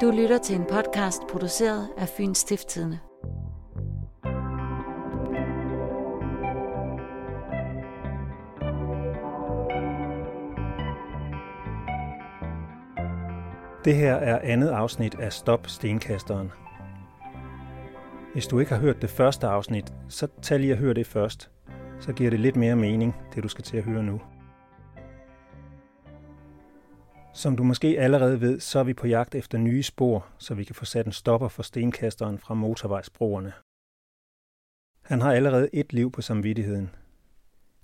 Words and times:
Du 0.00 0.10
lytter 0.10 0.38
til 0.38 0.56
en 0.56 0.64
podcast 0.64 1.22
produceret 1.30 1.88
af 1.98 2.08
Fyns 2.08 2.38
Stiftstidende. 2.38 2.98
Det 13.84 13.96
her 13.96 14.14
er 14.14 14.38
andet 14.42 14.68
afsnit 14.68 15.14
af 15.14 15.32
Stop 15.32 15.66
Stenkasteren. 15.66 16.52
Hvis 18.32 18.46
du 18.46 18.58
ikke 18.58 18.72
har 18.72 18.80
hørt 18.80 19.02
det 19.02 19.10
første 19.10 19.46
afsnit, 19.46 19.92
så 20.08 20.28
tag 20.42 20.60
lige 20.60 20.72
at 20.72 20.78
høre 20.78 20.94
det 20.94 21.06
først. 21.06 21.50
Så 22.00 22.12
giver 22.12 22.30
det 22.30 22.40
lidt 22.40 22.56
mere 22.56 22.76
mening, 22.76 23.16
det 23.34 23.42
du 23.42 23.48
skal 23.48 23.64
til 23.64 23.76
at 23.76 23.84
høre 23.84 24.02
nu. 24.02 24.20
Som 27.40 27.56
du 27.56 27.64
måske 27.64 27.96
allerede 27.98 28.40
ved, 28.40 28.60
så 28.60 28.78
er 28.78 28.84
vi 28.84 28.94
på 28.94 29.06
jagt 29.06 29.34
efter 29.34 29.58
nye 29.58 29.82
spor, 29.82 30.26
så 30.38 30.54
vi 30.54 30.64
kan 30.64 30.74
få 30.74 30.84
sat 30.84 31.06
en 31.06 31.12
stopper 31.12 31.48
for 31.48 31.62
stenkasteren 31.62 32.38
fra 32.38 32.54
motorvejsbroerne. 32.54 33.52
Han 35.02 35.20
har 35.20 35.32
allerede 35.32 35.68
et 35.72 35.92
liv 35.92 36.12
på 36.12 36.22
samvittigheden. 36.22 36.90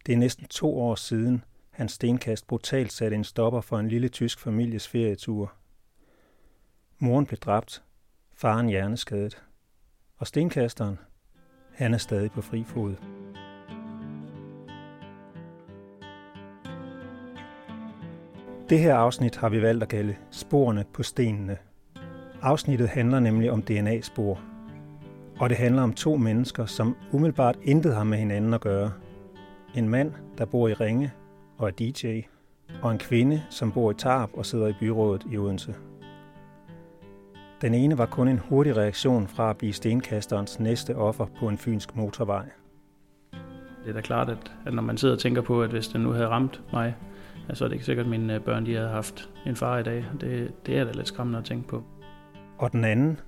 Det 0.06 0.12
er 0.12 0.16
næsten 0.16 0.46
to 0.46 0.78
år 0.78 0.94
siden, 0.94 1.44
hans 1.70 1.92
stenkast 1.92 2.46
brutalt 2.46 2.92
satte 2.92 3.14
en 3.14 3.24
stopper 3.24 3.60
for 3.60 3.78
en 3.78 3.88
lille 3.88 4.08
tysk 4.08 4.40
families 4.40 4.88
ferietur. 4.88 5.52
Moren 6.98 7.26
blev 7.26 7.38
dræbt, 7.38 7.82
faren 8.34 8.68
hjerneskadet. 8.68 9.42
Og 10.16 10.26
stenkasteren, 10.26 10.98
han 11.72 11.94
er 11.94 11.98
stadig 11.98 12.30
på 12.30 12.42
fri 12.42 12.64
fod. 12.64 12.94
Det 18.68 18.78
her 18.78 18.94
afsnit 18.94 19.36
har 19.36 19.48
vi 19.48 19.62
valgt 19.62 19.82
at 19.82 19.88
kalde 19.88 20.16
Sporene 20.30 20.84
på 20.92 21.02
stenene. 21.02 21.56
Afsnittet 22.42 22.88
handler 22.88 23.20
nemlig 23.20 23.50
om 23.50 23.62
DNA-spor. 23.62 24.40
Og 25.38 25.50
det 25.50 25.56
handler 25.56 25.82
om 25.82 25.92
to 25.92 26.16
mennesker, 26.16 26.66
som 26.66 26.96
umiddelbart 27.12 27.58
intet 27.62 27.94
har 27.94 28.04
med 28.04 28.18
hinanden 28.18 28.54
at 28.54 28.60
gøre. 28.60 28.92
En 29.74 29.88
mand, 29.88 30.12
der 30.38 30.44
bor 30.44 30.68
i 30.68 30.74
Ringe 30.74 31.12
og 31.58 31.68
er 31.68 31.72
DJ, 31.72 32.20
og 32.82 32.92
en 32.92 32.98
kvinde, 32.98 33.42
som 33.50 33.72
bor 33.72 33.90
i 33.90 33.94
Tarp 33.94 34.30
og 34.34 34.46
sidder 34.46 34.66
i 34.66 34.74
byrådet 34.80 35.26
i 35.32 35.36
Odense. 35.36 35.74
Den 37.60 37.74
ene 37.74 37.98
var 37.98 38.06
kun 38.06 38.28
en 38.28 38.38
hurtig 38.38 38.76
reaktion 38.76 39.26
fra 39.26 39.50
at 39.50 39.56
blive 39.56 39.72
stenkasterens 39.72 40.60
næste 40.60 40.96
offer 40.96 41.26
på 41.38 41.48
en 41.48 41.58
fynsk 41.58 41.96
motorvej. 41.96 42.44
Det 43.84 43.90
er 43.90 43.92
da 43.92 44.00
klart, 44.00 44.28
at, 44.28 44.52
at 44.66 44.74
når 44.74 44.82
man 44.82 44.96
sidder 44.96 45.14
og 45.14 45.20
tænker 45.20 45.42
på, 45.42 45.62
at 45.62 45.70
hvis 45.70 45.88
den 45.88 46.00
nu 46.00 46.10
havde 46.10 46.28
ramt 46.28 46.62
mig, 46.72 46.94
så 47.54 47.64
er 47.64 47.68
det 47.68 47.74
ikke 47.74 47.86
sikkert, 47.86 48.06
at 48.06 48.10
mine 48.10 48.40
børn 48.40 48.66
de 48.66 48.74
havde 48.74 48.88
haft 48.88 49.30
en 49.46 49.56
far 49.56 49.78
i 49.78 49.82
dag. 49.82 50.04
Det, 50.20 50.52
det 50.66 50.78
er 50.78 50.84
da 50.84 50.92
lidt 50.92 51.08
skræmmende 51.08 51.38
at 51.38 51.44
tænke 51.44 51.68
på. 51.68 51.82
Og 52.58 52.72
den 52.72 52.84
anden, 52.84 53.20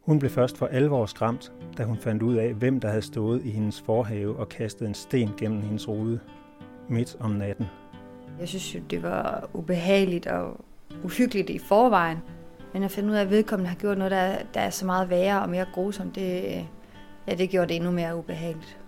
hun 0.00 0.18
blev 0.18 0.30
først 0.30 0.58
for 0.58 0.66
alvor 0.66 1.06
skræmt, 1.06 1.52
da 1.78 1.84
hun 1.84 1.98
fandt 1.98 2.22
ud 2.22 2.34
af, 2.34 2.54
hvem 2.54 2.80
der 2.80 2.88
havde 2.88 3.02
stået 3.02 3.44
i 3.44 3.50
hendes 3.50 3.80
forhave 3.80 4.36
og 4.36 4.48
kastet 4.48 4.88
en 4.88 4.94
sten 4.94 5.30
gennem 5.36 5.62
hendes 5.62 5.88
rude 5.88 6.20
midt 6.88 7.16
om 7.20 7.30
natten. 7.30 7.66
Jeg 8.40 8.48
synes 8.48 8.74
jo, 8.74 8.80
det 8.90 9.02
var 9.02 9.48
ubehageligt 9.54 10.26
og 10.26 10.64
uhyggeligt 11.04 11.50
i 11.50 11.58
forvejen. 11.58 12.18
Men 12.72 12.82
at 12.82 12.90
finde 12.90 13.08
ud 13.08 13.14
af, 13.14 13.20
at 13.20 13.30
vedkommende 13.30 13.68
har 13.68 13.76
gjort 13.76 13.98
noget, 13.98 14.10
der, 14.10 14.36
der 14.54 14.60
er 14.60 14.70
så 14.70 14.86
meget 14.86 15.10
værre 15.10 15.42
og 15.42 15.48
mere 15.48 15.66
grusomt, 15.74 16.14
det, 16.14 16.42
ja, 17.28 17.34
det 17.34 17.50
gjorde 17.50 17.68
det 17.68 17.76
endnu 17.76 17.90
mere 17.90 18.16
ubehageligt. 18.16 18.78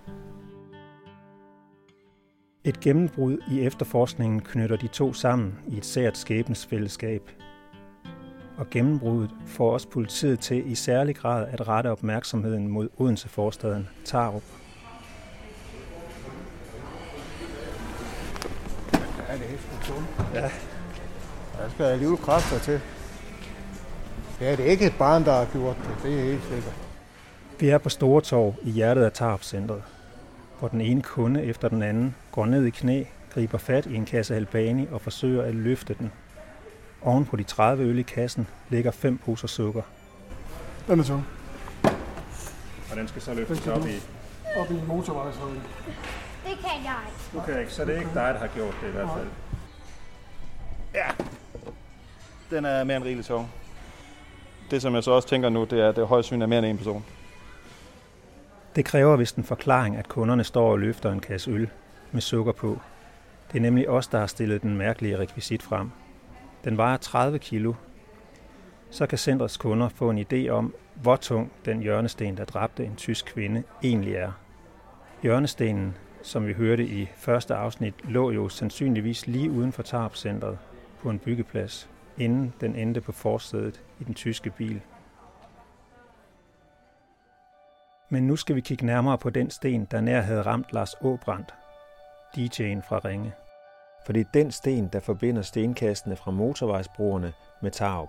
Et 2.66 2.80
gennembrud 2.80 3.38
i 3.50 3.60
efterforskningen 3.60 4.40
knytter 4.40 4.76
de 4.76 4.88
to 4.88 5.12
sammen 5.12 5.58
i 5.66 5.78
et 5.78 5.86
sært 5.86 6.18
skæbnesfællesskab. 6.18 7.30
Og 8.56 8.70
gennembruddet 8.70 9.30
får 9.46 9.72
også 9.72 9.88
politiet 9.88 10.40
til 10.40 10.70
i 10.70 10.74
særlig 10.74 11.16
grad 11.16 11.46
at 11.48 11.68
rette 11.68 11.90
opmærksomheden 11.90 12.68
mod 12.68 12.88
Odense-forstaden 12.98 13.88
Tarup. 14.04 14.42
Ja, 19.28 19.34
det 19.34 19.54
er 19.54 19.58
sgu 19.58 19.92
tungt. 19.92 20.34
Ja. 20.34 20.50
Der 21.62 21.70
skal 21.70 21.84
alligevel 21.84 22.18
kræfter 22.18 22.58
til. 22.58 22.80
Ja, 24.40 24.56
det 24.56 24.66
er 24.66 24.70
ikke 24.70 24.86
et 24.86 24.94
barn, 24.98 25.24
der 25.24 25.32
har 25.32 25.46
gjort 25.52 25.76
det. 25.76 26.02
Det 26.02 26.20
er 26.20 26.24
helt 26.24 26.42
sikkert. 26.42 26.74
Vi 27.60 27.68
er 27.68 27.78
på 27.78 27.88
Store 27.88 28.20
Torv 28.20 28.54
i 28.62 28.70
hjertet 28.70 29.04
af 29.04 29.12
Tarp-centret, 29.12 29.82
hvor 30.58 30.68
den 30.68 30.80
ene 30.80 31.02
kunde 31.02 31.42
efter 31.42 31.68
den 31.68 31.82
anden 31.82 32.14
går 32.32 32.46
ned 32.46 32.64
i 32.64 32.70
knæ, 32.70 33.04
griber 33.30 33.58
fat 33.58 33.86
i 33.86 33.94
en 33.94 34.04
kasse 34.04 34.36
Albani 34.36 34.86
og 34.92 35.00
forsøger 35.00 35.42
at 35.42 35.54
løfte 35.54 35.94
den. 35.94 36.12
Oven 37.02 37.24
på 37.24 37.36
de 37.36 37.42
30 37.42 37.84
øl 37.84 37.98
i 37.98 38.02
kassen 38.02 38.46
ligger 38.68 38.90
fem 38.90 39.18
poser 39.18 39.48
sukker. 39.48 39.82
Den 40.86 41.00
er 41.00 41.04
tung. 41.04 41.26
Og 42.90 42.96
den 42.96 43.08
skal 43.08 43.22
så 43.22 43.34
løftes 43.34 43.66
op 43.66 43.86
i... 43.86 43.94
Op 44.56 44.70
i 44.70 44.80
motorvejshøjde. 44.86 45.54
Det 46.44 46.58
kan 46.58 46.84
jeg 46.84 46.96
ikke. 47.06 47.38
Okay, 47.38 47.60
ikke, 47.60 47.72
så 47.72 47.84
det 47.84 47.94
er 47.94 47.98
ikke 47.98 48.14
dig, 48.14 48.34
der 48.34 48.38
har 48.38 48.46
gjort 48.46 48.74
det 48.82 48.88
i 48.88 48.92
hvert 48.92 49.08
fald. 49.16 49.28
Ja, 50.94 51.06
den 52.50 52.64
er 52.64 52.84
mere 52.84 52.96
end 52.96 53.04
rigeligt 53.04 53.26
tung. 53.26 53.50
Det, 54.70 54.82
som 54.82 54.94
jeg 54.94 55.04
så 55.04 55.10
også 55.10 55.28
tænker 55.28 55.48
nu, 55.48 55.64
det 55.64 55.80
er, 55.80 55.88
at 55.88 55.96
det 55.96 56.06
højst 56.06 56.32
er 56.32 56.46
mere 56.46 56.58
end 56.58 56.66
en 56.66 56.76
person. 56.78 57.04
Det 58.76 58.84
kræver 58.84 59.16
vist 59.16 59.36
en 59.36 59.44
forklaring, 59.44 59.96
at 59.96 60.08
kunderne 60.08 60.44
står 60.44 60.72
og 60.72 60.78
løfter 60.78 61.12
en 61.12 61.20
kasse 61.20 61.50
øl 61.50 61.70
med 62.12 62.20
sukker 62.20 62.52
på. 62.52 62.80
Det 63.52 63.58
er 63.58 63.62
nemlig 63.62 63.88
os, 63.88 64.06
der 64.06 64.18
har 64.18 64.26
stillet 64.26 64.62
den 64.62 64.76
mærkelige 64.76 65.18
rekvisit 65.18 65.62
frem. 65.62 65.90
Den 66.64 66.76
vejer 66.76 66.96
30 66.96 67.38
kilo. 67.38 67.74
Så 68.90 69.06
kan 69.06 69.18
centrets 69.18 69.56
kunder 69.56 69.88
få 69.88 70.10
en 70.10 70.18
idé 70.18 70.48
om, 70.48 70.74
hvor 70.94 71.16
tung 71.16 71.52
den 71.64 71.80
hjørnesten, 71.80 72.36
der 72.36 72.44
dræbte 72.44 72.84
en 72.84 72.96
tysk 72.96 73.26
kvinde, 73.26 73.62
egentlig 73.82 74.14
er. 74.14 74.32
Hjørnestenen, 75.22 75.94
som 76.22 76.46
vi 76.46 76.52
hørte 76.52 76.84
i 76.86 77.08
første 77.16 77.54
afsnit, 77.54 77.94
lå 78.04 78.30
jo 78.30 78.48
sandsynligvis 78.48 79.26
lige 79.26 79.50
uden 79.50 79.72
for 79.72 79.82
Tarpcentret 79.82 80.58
på 81.02 81.10
en 81.10 81.18
byggeplads, 81.18 81.90
inden 82.18 82.54
den 82.60 82.76
endte 82.76 83.00
på 83.00 83.12
forsædet 83.12 83.80
i 84.00 84.04
den 84.04 84.14
tyske 84.14 84.50
bil. 84.50 84.80
Men 88.08 88.26
nu 88.26 88.36
skal 88.36 88.56
vi 88.56 88.60
kigge 88.60 88.86
nærmere 88.86 89.18
på 89.18 89.30
den 89.30 89.50
sten, 89.50 89.84
der 89.84 90.00
nær 90.00 90.20
havde 90.20 90.42
ramt 90.42 90.72
Lars 90.72 90.94
Åbrandt, 91.00 91.54
DJ'en 92.36 92.88
fra 92.88 92.98
Ringe. 93.04 93.32
For 94.06 94.12
det 94.12 94.20
er 94.20 94.30
den 94.34 94.52
sten, 94.52 94.88
der 94.88 95.00
forbinder 95.00 95.42
stenkastene 95.42 96.16
fra 96.16 96.30
motorvejsbroerne 96.30 97.32
med 97.62 97.70
Tarup. 97.70 98.08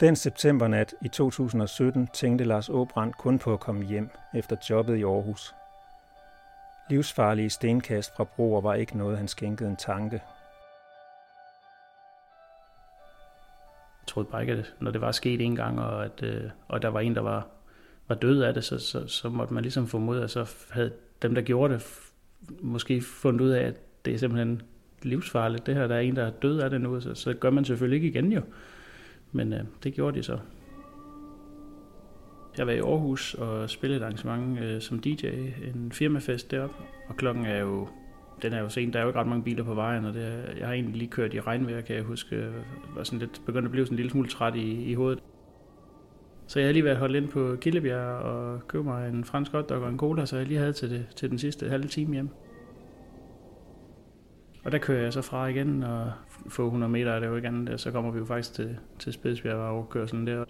Den 0.00 0.16
septembernat 0.16 0.94
i 1.02 1.08
2017 1.08 2.06
tænkte 2.06 2.44
Lars 2.44 2.68
Åbrandt 2.68 3.18
kun 3.18 3.38
på 3.38 3.52
at 3.52 3.60
komme 3.60 3.84
hjem 3.84 4.10
efter 4.34 4.56
jobbet 4.70 4.96
i 4.96 5.02
Aarhus. 5.02 5.54
Livsfarlige 6.90 7.50
stenkast 7.50 8.16
fra 8.16 8.24
broer 8.24 8.60
var 8.60 8.74
ikke 8.74 8.98
noget, 8.98 9.18
han 9.18 9.28
skænkede 9.28 9.70
en 9.70 9.76
tanke. 9.76 10.22
Jeg 14.00 14.06
troede 14.06 14.28
bare 14.30 14.40
ikke, 14.40 14.52
at 14.52 14.74
når 14.80 14.90
det 14.90 15.00
var 15.00 15.12
sket 15.12 15.40
en 15.40 15.56
gang, 15.56 15.80
og, 15.80 16.04
at, 16.04 16.22
øh, 16.22 16.50
og 16.68 16.82
der 16.82 16.88
var 16.88 17.00
en, 17.00 17.14
der 17.14 17.20
var, 17.20 17.46
var 18.08 18.14
død 18.14 18.42
af 18.42 18.54
det, 18.54 18.64
så, 18.64 18.78
så, 18.78 19.06
så 19.06 19.28
måtte 19.28 19.54
man 19.54 19.62
ligesom 19.62 19.86
formode, 19.86 20.22
at 20.22 20.30
så 20.30 20.54
havde 20.70 20.92
dem, 21.22 21.34
der 21.34 21.42
gjorde 21.42 21.74
det, 21.74 22.00
måske 22.60 23.00
fundet 23.00 23.40
ud 23.40 23.50
af, 23.50 23.62
at 23.62 23.74
det 24.04 24.14
er 24.14 24.18
simpelthen 24.18 24.62
livsfarligt. 25.02 25.66
Det 25.66 25.74
her, 25.74 25.86
der 25.86 25.94
er 25.94 26.00
en, 26.00 26.16
der 26.16 26.24
er 26.24 26.30
død 26.30 26.60
af 26.60 26.70
det 26.70 26.80
nu, 26.80 27.00
så, 27.00 27.14
så 27.14 27.34
gør 27.34 27.50
man 27.50 27.64
selvfølgelig 27.64 27.96
ikke 27.96 28.18
igen 28.18 28.32
jo. 28.32 28.40
Men 29.32 29.52
øh, 29.52 29.60
det 29.82 29.94
gjorde 29.94 30.18
de 30.18 30.22
så. 30.22 30.38
Jeg 32.58 32.66
var 32.66 32.72
i 32.72 32.78
Aarhus 32.78 33.34
og 33.34 33.70
spillede 33.70 34.00
et 34.00 34.04
arrangement 34.04 34.58
øh, 34.60 34.80
som 34.80 34.98
DJ, 34.98 35.26
en 35.74 35.92
firmafest 35.92 36.50
deroppe, 36.50 36.76
og 37.08 37.16
klokken 37.16 37.46
er 37.46 37.58
jo 37.58 37.88
den 38.42 38.52
er 38.52 38.60
jo 38.60 38.68
sen, 38.68 38.92
der 38.92 38.98
er 38.98 39.02
jo 39.02 39.08
ikke 39.08 39.20
ret 39.20 39.26
mange 39.26 39.44
biler 39.44 39.64
på 39.64 39.74
vejen, 39.74 40.04
og 40.04 40.14
det 40.14 40.24
er, 40.24 40.56
jeg 40.58 40.66
har 40.66 40.74
egentlig 40.74 40.96
lige 40.96 41.10
kørt 41.10 41.34
i 41.34 41.40
regnvejr, 41.40 41.80
kan 41.80 41.96
jeg 41.96 42.04
huske, 42.04 42.36
jeg 42.36 42.50
var 42.94 43.04
sådan 43.04 43.18
lidt, 43.18 43.42
begyndt 43.46 43.64
at 43.64 43.70
blive 43.70 43.86
sådan 43.86 43.94
en 43.94 43.96
lille 43.96 44.10
smule 44.10 44.28
træt 44.28 44.54
i, 44.54 44.84
i 44.84 44.94
hovedet. 44.94 45.22
Så 46.46 46.58
jeg 46.58 46.68
har 46.68 46.72
lige 46.72 46.84
været 46.84 46.96
holdt 46.96 47.16
ind 47.16 47.28
på 47.28 47.56
Killebjerg 47.60 48.22
og 48.22 48.68
købt 48.68 48.84
mig 48.84 49.08
en 49.08 49.24
fransk 49.24 49.52
hotdog 49.52 49.82
og 49.82 49.88
en 49.88 49.98
cola, 49.98 50.26
så 50.26 50.36
jeg 50.36 50.46
lige 50.46 50.58
havde 50.58 50.72
til, 50.72 50.90
det, 50.90 51.06
til 51.16 51.30
den 51.30 51.38
sidste 51.38 51.68
halve 51.68 51.88
time 51.88 52.12
hjem. 52.12 52.28
Og 54.64 54.72
der 54.72 54.78
kører 54.78 55.02
jeg 55.02 55.12
så 55.12 55.22
fra 55.22 55.46
igen, 55.46 55.82
og 55.82 56.12
få 56.48 56.64
100 56.64 56.92
meter 56.92 57.12
er 57.12 57.20
det 57.20 57.26
jo 57.26 57.36
andet, 57.36 57.80
så 57.80 57.90
kommer 57.90 58.10
vi 58.10 58.18
jo 58.18 58.24
faktisk 58.24 58.54
til, 58.54 58.76
til 58.98 59.12
Spidsbjerg 59.12 59.56
og 59.56 59.68
overkørselen 59.68 60.26
sådan 60.26 60.38
der. 60.38 60.44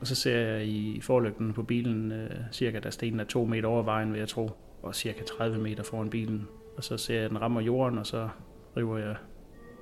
Og 0.00 0.06
så 0.06 0.14
ser 0.14 0.38
jeg 0.38 0.66
i 0.66 1.00
forlygten 1.00 1.52
på 1.52 1.62
bilen 1.62 2.12
øh, 2.12 2.30
cirka, 2.52 2.78
der 2.78 2.90
stenen 2.90 3.20
er 3.20 3.24
to 3.24 3.44
meter 3.44 3.68
over 3.68 3.82
vejen, 3.82 4.12
vil 4.12 4.18
jeg 4.18 4.28
tro, 4.28 4.50
og 4.82 4.94
cirka 4.94 5.22
30 5.22 5.58
meter 5.58 5.82
foran 5.82 6.10
bilen. 6.10 6.48
Og 6.76 6.84
så 6.84 6.96
ser 6.96 7.14
jeg, 7.14 7.24
at 7.24 7.30
den 7.30 7.40
rammer 7.40 7.60
jorden, 7.60 7.98
og 7.98 8.06
så 8.06 8.28
river 8.76 8.98
jeg 8.98 9.16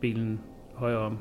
bilen 0.01 0.41
højere 0.75 0.99
om. 0.99 1.19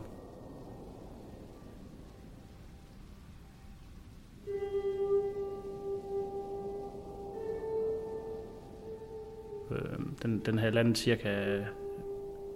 Den, 10.21 10.39
den 10.39 10.57
havde 10.57 10.71
landet 10.71 10.97
cirka, 10.97 11.59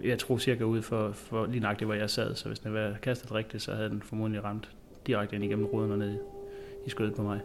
jeg 0.04 0.18
tror 0.18 0.38
cirka 0.38 0.64
ud 0.64 0.82
for, 0.82 1.12
for 1.12 1.46
lige 1.46 1.60
nøjagtigt, 1.60 1.88
hvor 1.88 1.94
jeg 1.94 2.10
sad, 2.10 2.34
så 2.34 2.48
hvis 2.48 2.58
den 2.58 2.74
var 2.74 2.96
kastet 3.02 3.32
rigtigt, 3.32 3.62
så 3.62 3.74
havde 3.74 3.90
den 3.90 4.02
formodentlig 4.02 4.44
ramt 4.44 4.70
direkte 5.06 5.36
ind 5.36 5.44
igennem 5.44 5.66
ruden 5.66 5.92
og 5.92 5.98
ned 5.98 6.18
i 6.86 6.90
skødet 6.90 7.14
på 7.14 7.22
mig. 7.22 7.40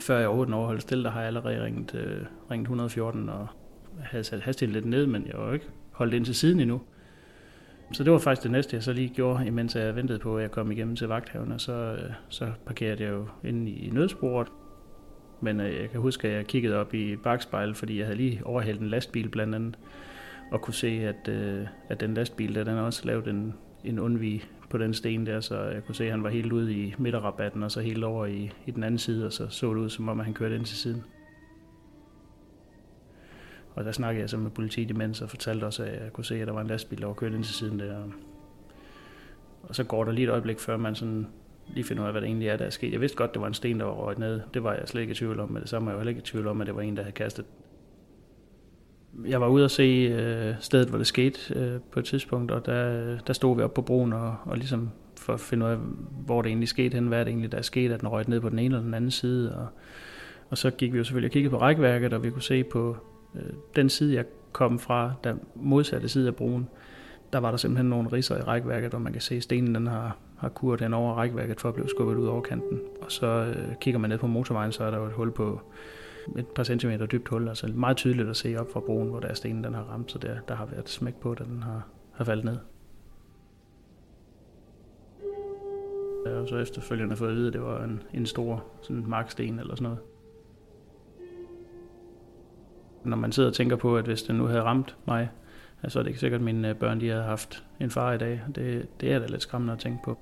Før 0.00 0.18
jeg 0.18 0.28
overhovedet 0.28 0.54
overholdt 0.54 0.82
stille, 0.82 1.04
der 1.04 1.10
har 1.10 1.20
jeg 1.20 1.26
allerede 1.26 1.64
ringet, 1.64 1.94
øh, 1.94 2.26
ringet 2.50 2.64
114 2.64 3.28
og 3.28 3.46
havde 4.00 4.24
sat 4.24 4.40
hastigheden 4.40 4.74
lidt 4.74 4.90
ned, 4.90 5.06
men 5.06 5.26
jeg 5.26 5.38
var 5.38 5.46
jo 5.46 5.52
ikke 5.52 5.68
holdt 5.90 6.14
ind 6.14 6.24
til 6.24 6.34
siden 6.34 6.60
endnu. 6.60 6.80
Så 7.92 8.04
det 8.04 8.12
var 8.12 8.18
faktisk 8.18 8.42
det 8.42 8.50
næste, 8.50 8.76
jeg 8.76 8.82
så 8.82 8.92
lige 8.92 9.08
gjorde, 9.08 9.46
imens 9.46 9.76
jeg 9.76 9.96
ventede 9.96 10.18
på, 10.18 10.36
at 10.36 10.42
jeg 10.42 10.50
kom 10.50 10.70
igennem 10.70 10.96
til 10.96 11.08
vagthaven, 11.08 11.52
og 11.52 11.60
så, 11.60 11.72
øh, 11.72 12.12
så 12.28 12.52
parkerede 12.66 13.02
jeg 13.02 13.10
jo 13.10 13.26
inde 13.44 13.70
i 13.70 13.90
nødsporet. 13.90 14.48
Men 15.40 15.60
øh, 15.60 15.80
jeg 15.80 15.90
kan 15.90 16.00
huske, 16.00 16.28
at 16.28 16.34
jeg 16.34 16.46
kiggede 16.46 16.76
op 16.76 16.94
i 16.94 17.16
bagspejlet, 17.16 17.76
fordi 17.76 17.98
jeg 17.98 18.06
havde 18.06 18.16
lige 18.16 18.40
overhældt 18.44 18.80
en 18.80 18.88
lastbil 18.88 19.28
blandt 19.28 19.54
andet, 19.54 19.78
og 20.50 20.60
kunne 20.60 20.74
se, 20.74 20.88
at, 20.88 21.28
øh, 21.28 21.66
at 21.88 22.00
den 22.00 22.14
lastbil 22.14 22.54
der, 22.54 22.64
den 22.64 22.78
også 22.78 23.06
lavet 23.06 23.28
en, 23.28 23.54
en 23.84 23.98
undvig 23.98 24.44
på 24.70 24.78
den 24.78 24.94
sten 24.94 25.26
der, 25.26 25.40
så 25.40 25.62
jeg 25.62 25.84
kunne 25.84 25.94
se, 25.94 26.04
at 26.04 26.10
han 26.10 26.22
var 26.22 26.28
helt 26.28 26.52
ude 26.52 26.74
i 26.74 26.94
midterrabatten, 26.98 27.62
og 27.62 27.70
så 27.70 27.80
helt 27.80 28.04
over 28.04 28.26
i, 28.26 28.50
i 28.66 28.70
den 28.70 28.82
anden 28.82 28.98
side, 28.98 29.26
og 29.26 29.32
så 29.32 29.48
så 29.48 29.74
det 29.74 29.80
ud, 29.80 29.88
som 29.88 30.08
om 30.08 30.20
at 30.20 30.24
han 30.24 30.34
kørte 30.34 30.56
ind 30.56 30.64
til 30.64 30.76
siden. 30.76 31.02
Og 33.74 33.84
der 33.84 33.92
snakkede 33.92 34.20
jeg 34.20 34.30
så 34.30 34.36
med 34.36 34.50
politiet 34.50 34.90
imens 34.90 35.22
og 35.22 35.30
fortalte 35.30 35.64
også, 35.64 35.84
at 35.84 36.02
jeg 36.02 36.12
kunne 36.12 36.24
se, 36.24 36.40
at 36.40 36.46
der 36.46 36.52
var 36.52 36.60
en 36.60 36.66
lastbil, 36.66 37.00
der 37.00 37.06
var 37.06 37.14
kørt 37.14 37.32
ind 37.32 37.44
til 37.44 37.54
siden 37.54 37.78
der. 37.78 38.02
Og 39.62 39.74
så 39.74 39.84
går 39.84 40.04
der 40.04 40.12
lige 40.12 40.24
et 40.24 40.30
øjeblik, 40.30 40.58
før 40.58 40.76
man 40.76 40.94
sådan 40.94 41.26
lige 41.74 41.84
finder 41.84 42.02
ud 42.02 42.06
af, 42.06 42.12
hvad 42.12 42.20
det 42.20 42.28
egentlig 42.28 42.48
er, 42.48 42.56
der 42.56 42.64
er 42.64 42.70
sket. 42.70 42.92
Jeg 42.92 43.00
vidste 43.00 43.16
godt, 43.16 43.34
det 43.34 43.40
var 43.40 43.48
en 43.48 43.54
sten, 43.54 43.80
der 43.80 43.86
var 43.86 43.92
røget 43.92 44.18
ned. 44.18 44.40
Det 44.54 44.64
var 44.64 44.74
jeg 44.74 44.82
slet 44.88 45.00
ikke 45.00 45.10
i 45.10 45.14
tvivl 45.14 45.40
om, 45.40 45.50
men 45.50 45.62
det 45.62 45.68
samme 45.68 45.86
var 45.86 45.92
jeg 45.92 45.98
heller 45.98 46.08
ikke 46.08 46.18
i 46.18 46.24
tvivl 46.24 46.46
om, 46.46 46.60
at 46.60 46.66
det 46.66 46.76
var 46.76 46.82
en, 46.82 46.96
der 46.96 47.02
havde 47.02 47.12
kastet. 47.12 47.44
Jeg 49.26 49.40
var 49.40 49.48
ude 49.48 49.64
at 49.64 49.70
se 49.70 49.82
øh, 49.82 50.54
stedet, 50.60 50.88
hvor 50.88 50.98
det 50.98 51.06
skete 51.06 51.54
øh, 51.54 51.80
på 51.92 52.00
et 52.00 52.04
tidspunkt, 52.04 52.50
og 52.50 52.66
der, 52.66 53.18
der 53.18 53.32
stod 53.32 53.56
vi 53.56 53.62
op 53.62 53.74
på 53.74 53.82
broen 53.82 54.12
og, 54.12 54.36
og 54.44 54.56
ligesom 54.56 54.90
for 55.16 55.32
at 55.34 55.40
finde 55.40 55.66
ud 55.66 55.70
af, 55.70 55.78
hvor 56.26 56.42
det 56.42 56.48
egentlig 56.48 56.68
skete 56.68 56.94
hen, 56.94 57.08
hvad 57.08 57.18
det 57.18 57.28
egentlig 57.28 57.52
der 57.52 57.58
er 57.58 57.62
sket, 57.62 57.92
at 57.92 58.00
den 58.00 58.08
røget 58.08 58.28
ned 58.28 58.40
på 58.40 58.48
den 58.48 58.58
ene 58.58 58.74
eller 58.74 58.84
den 58.84 58.94
anden 58.94 59.10
side. 59.10 59.56
Og, 59.56 59.66
og 60.50 60.58
så 60.58 60.70
gik 60.70 60.92
vi 60.92 60.98
jo 60.98 61.04
selvfølgelig 61.04 61.28
og 61.28 61.32
kiggede 61.32 61.50
på 61.50 61.60
rækværket, 61.60 62.12
og 62.12 62.22
vi 62.24 62.30
kunne 62.30 62.42
se 62.42 62.64
på 62.64 62.96
øh, 63.34 63.52
den 63.76 63.88
side, 63.88 64.14
jeg 64.14 64.24
kom 64.52 64.78
fra, 64.78 65.12
der 65.24 65.34
modsatte 65.54 66.08
side 66.08 66.28
af 66.28 66.36
broen, 66.36 66.68
der 67.32 67.38
var 67.38 67.50
der 67.50 67.58
simpelthen 67.58 67.90
nogle 67.90 68.12
riser 68.12 68.36
i 68.36 68.40
rækværket, 68.40 68.90
hvor 68.90 68.98
man 68.98 69.12
kan 69.12 69.22
se, 69.22 69.34
at 69.34 69.42
stenen 69.42 69.74
den 69.74 69.86
har, 69.86 70.16
har 70.38 70.48
kuret 70.48 70.80
den 70.80 70.94
over 70.94 71.14
rækværket 71.14 71.60
for 71.60 71.68
at 71.68 71.74
blive 71.74 71.88
skubbet 71.88 72.16
ud 72.16 72.26
over 72.26 72.40
kanten. 72.40 72.80
Og 73.02 73.12
så 73.12 73.26
øh, 73.26 73.76
kigger 73.80 73.98
man 73.98 74.10
ned 74.10 74.18
på 74.18 74.26
motorvejen, 74.26 74.72
så 74.72 74.84
er 74.84 74.90
der 74.90 74.98
jo 74.98 75.04
et 75.04 75.12
hul 75.12 75.30
på 75.30 75.60
et 76.36 76.46
par 76.46 76.64
centimeter 76.64 77.06
dybt 77.06 77.28
hul, 77.28 77.48
altså 77.48 77.66
meget 77.66 77.96
tydeligt 77.96 78.28
at 78.28 78.36
se 78.36 78.56
op 78.56 78.72
fra 78.72 78.80
broen, 78.80 79.08
hvor 79.08 79.20
der 79.20 79.28
er 79.28 79.34
stenen 79.34 79.64
den 79.64 79.74
har 79.74 79.82
ramt, 79.82 80.12
så 80.12 80.18
der, 80.18 80.38
der 80.48 80.54
har 80.54 80.66
været 80.66 80.88
smæk 80.88 81.14
på, 81.14 81.34
da 81.34 81.44
den 81.44 81.62
har, 81.62 81.86
har 82.12 82.24
faldet 82.24 82.44
ned. 82.44 82.58
Jeg 86.26 86.36
har 86.36 86.46
så 86.46 86.56
efterfølgende 86.56 87.16
fået 87.16 87.30
at 87.30 87.36
vide, 87.36 87.46
at 87.46 87.52
det 87.52 87.62
var 87.62 87.84
en, 87.84 88.02
en 88.14 88.26
stor 88.26 88.64
sådan 88.82 89.04
marksten 89.06 89.58
eller 89.58 89.74
sådan 89.74 89.82
noget. 89.82 89.98
Når 93.04 93.16
man 93.16 93.32
sidder 93.32 93.48
og 93.48 93.54
tænker 93.54 93.76
på, 93.76 93.96
at 93.96 94.04
hvis 94.04 94.22
den 94.22 94.36
nu 94.36 94.44
havde 94.44 94.62
ramt 94.62 94.96
mig, 95.06 95.30
så 95.88 95.98
er 95.98 96.02
det 96.02 96.10
ikke 96.10 96.20
sikkert, 96.20 96.40
at 96.40 96.44
mine 96.44 96.68
øh, 96.68 96.76
børn 96.76 97.00
de 97.00 97.08
havde 97.08 97.22
haft 97.22 97.64
en 97.80 97.90
far 97.90 98.12
i 98.12 98.18
dag. 98.18 98.40
Det, 98.54 98.86
det 99.00 99.12
er 99.12 99.18
da 99.18 99.26
lidt 99.26 99.42
skræmmende 99.42 99.72
at 99.72 99.78
tænke 99.78 99.98
på. 100.04 100.18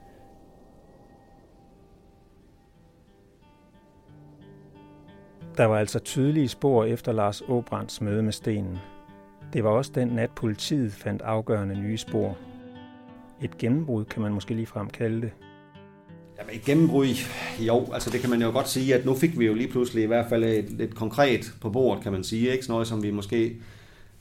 Der 5.56 5.64
var 5.64 5.78
altså 5.78 5.98
tydelige 5.98 6.48
spor 6.48 6.84
efter 6.84 7.12
Lars 7.12 7.42
Åbrands 7.48 8.00
møde 8.00 8.22
med 8.22 8.32
stenen. 8.32 8.78
Det 9.52 9.64
var 9.64 9.70
også 9.70 9.92
den 9.94 10.08
nat, 10.08 10.30
politiet 10.30 10.92
fandt 10.92 11.22
afgørende 11.22 11.80
nye 11.80 11.96
spor. 11.96 12.38
Et 13.42 13.58
gennembrud 13.58 14.04
kan 14.04 14.22
man 14.22 14.32
måske 14.32 14.54
ligefrem 14.54 14.90
kalde 14.90 15.20
det. 15.20 15.30
Jamen 16.38 16.54
et 16.54 16.64
gennembrud, 16.64 17.06
jo, 17.58 17.86
altså 17.92 18.10
det 18.10 18.20
kan 18.20 18.30
man 18.30 18.42
jo 18.42 18.50
godt 18.50 18.68
sige, 18.68 18.94
at 18.94 19.06
nu 19.06 19.14
fik 19.14 19.38
vi 19.38 19.46
jo 19.46 19.54
lige 19.54 19.68
pludselig 19.68 20.04
i 20.04 20.06
hvert 20.06 20.28
fald 20.28 20.44
et, 20.44 20.70
lidt 20.70 20.94
konkret 20.94 21.52
på 21.60 21.70
bordet, 21.70 22.02
kan 22.02 22.12
man 22.12 22.24
sige. 22.24 22.52
Ikke? 22.52 22.64
Sådan 22.64 22.72
noget, 22.72 22.86
som 22.86 23.02
vi 23.02 23.10
måske 23.10 23.56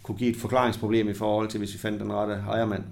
kunne 0.04 0.18
give 0.18 0.30
et 0.30 0.38
forklaringsproblem 0.38 1.10
i 1.10 1.14
forhold 1.14 1.48
til, 1.48 1.58
hvis 1.58 1.74
vi 1.74 1.80
fandt 1.80 2.02
den 2.02 2.14
rette 2.14 2.34
ejermand. 2.34 2.84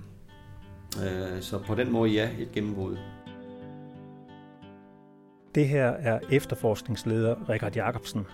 Øh, 0.97 1.41
så 1.41 1.59
på 1.59 1.75
den 1.75 1.91
måde 1.91 2.11
ja, 2.11 2.29
et 2.39 2.51
gennembrud. 2.51 2.97
Det 5.55 5.67
her 5.67 5.85
er 5.85 6.19
efterforskningsleder 6.31 7.49
Richard 7.49 7.75
Jacobsen. 7.75 8.25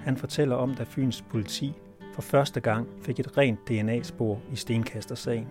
Han 0.00 0.16
fortæller 0.16 0.56
om, 0.56 0.74
da 0.74 0.84
Fyns 0.88 1.24
politi 1.30 1.72
for 2.14 2.22
første 2.22 2.60
gang 2.60 2.88
fik 3.02 3.20
et 3.20 3.38
rent 3.38 3.68
DNA-spor 3.68 4.40
i 4.52 4.56
stenkastersagen. 4.56 5.46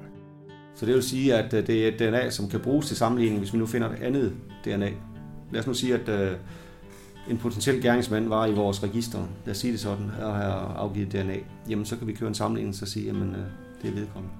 Så 0.75 0.85
det 0.85 0.93
vil 0.93 1.03
sige, 1.03 1.35
at 1.35 1.53
øh, 1.53 1.67
det 1.67 1.83
er 1.83 1.87
et 1.87 1.99
DNA, 1.99 2.29
som 2.29 2.49
kan 2.49 2.59
bruges 2.59 2.87
til 2.87 2.97
sammenligning, 2.97 3.39
hvis 3.39 3.53
vi 3.53 3.57
nu 3.57 3.65
finder 3.65 3.89
et 3.89 4.01
andet 4.01 4.35
DNA. 4.65 4.89
Lad 5.51 5.59
os 5.59 5.67
nu 5.67 5.73
sige, 5.73 5.93
at 5.93 6.09
øh, 6.09 6.37
en 7.29 7.37
potentiel 7.37 7.81
gerningsmand 7.81 8.27
var 8.27 8.45
i 8.45 8.53
vores 8.53 8.83
register, 8.83 9.19
lad 9.45 9.51
os 9.51 9.57
sige 9.57 9.71
det 9.71 9.79
sådan, 9.79 10.11
og 10.21 10.35
har 10.35 10.51
afgivet 10.77 11.11
DNA. 11.11 11.35
Jamen, 11.69 11.85
så 11.85 11.97
kan 11.97 12.07
vi 12.07 12.13
køre 12.13 12.27
en 12.27 12.35
sammenligning 12.35 12.75
og 12.81 12.87
sige, 12.87 13.09
at 13.09 13.15
det 13.81 13.89
er 13.89 13.93
vedkommende. 13.93 14.35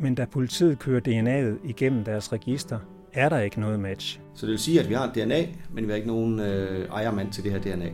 Men 0.00 0.14
da 0.14 0.24
politiet 0.24 0.78
kører 0.78 1.00
DNA'et 1.00 1.68
igennem 1.68 2.04
deres 2.04 2.32
register, 2.32 2.78
er 3.16 3.28
der 3.28 3.38
ikke 3.38 3.60
noget 3.60 3.80
match. 3.80 4.20
Så 4.34 4.46
det 4.46 4.50
vil 4.50 4.58
sige, 4.58 4.80
at 4.80 4.88
vi 4.88 4.94
har 4.94 5.04
et 5.04 5.14
DNA, 5.14 5.46
men 5.72 5.84
vi 5.84 5.88
har 5.88 5.96
ikke 5.96 6.08
nogen 6.08 6.40
øh, 6.40 6.88
ejermand 6.88 7.32
til 7.32 7.44
det 7.44 7.52
her 7.52 7.60
DNA. 7.60 7.90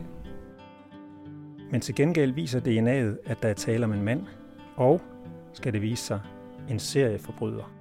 Men 1.71 1.81
til 1.81 1.95
gengæld 1.95 2.31
viser 2.31 2.59
DNA'et, 2.59 3.31
at 3.31 3.43
der 3.43 3.49
er 3.49 3.53
tale 3.53 3.85
om 3.85 3.93
en 3.93 4.03
mand, 4.03 4.21
og, 4.75 5.01
skal 5.53 5.73
det 5.73 5.81
vise 5.81 6.03
sig, 6.03 6.19
en 6.69 6.79
serieforbryder. 6.79 7.73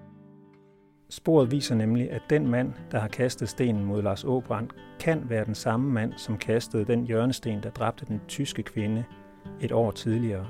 Sporet 1.11 1.51
viser 1.51 1.75
nemlig, 1.75 2.11
at 2.11 2.23
den 2.31 2.49
mand, 2.49 2.73
der 2.91 2.99
har 2.99 3.09
kastet 3.09 3.49
stenen 3.49 3.85
mod 3.85 4.03
Lars 4.03 4.25
Åbrand, 4.25 4.69
kan 5.01 5.23
være 5.29 5.45
den 5.45 5.55
samme 5.55 5.91
mand, 5.91 6.13
som 6.17 6.39
kastede 6.39 6.85
den 6.85 7.07
hjørnesten, 7.07 7.63
der 7.63 7.71
dræbte 7.71 8.07
den 8.07 8.21
tyske 8.29 8.63
kvinde 8.63 9.05
et 9.61 9.73
år 9.73 9.91
tidligere. 9.91 10.47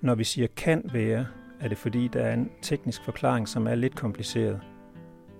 Når 0.00 0.14
vi 0.14 0.24
siger 0.24 0.48
kan 0.56 0.90
være, 0.92 1.26
er 1.60 1.68
det 1.68 1.78
fordi, 1.78 2.08
der 2.08 2.20
er 2.20 2.34
en 2.34 2.50
teknisk 2.62 3.04
forklaring, 3.04 3.48
som 3.48 3.66
er 3.66 3.74
lidt 3.74 3.96
kompliceret– 3.96 4.60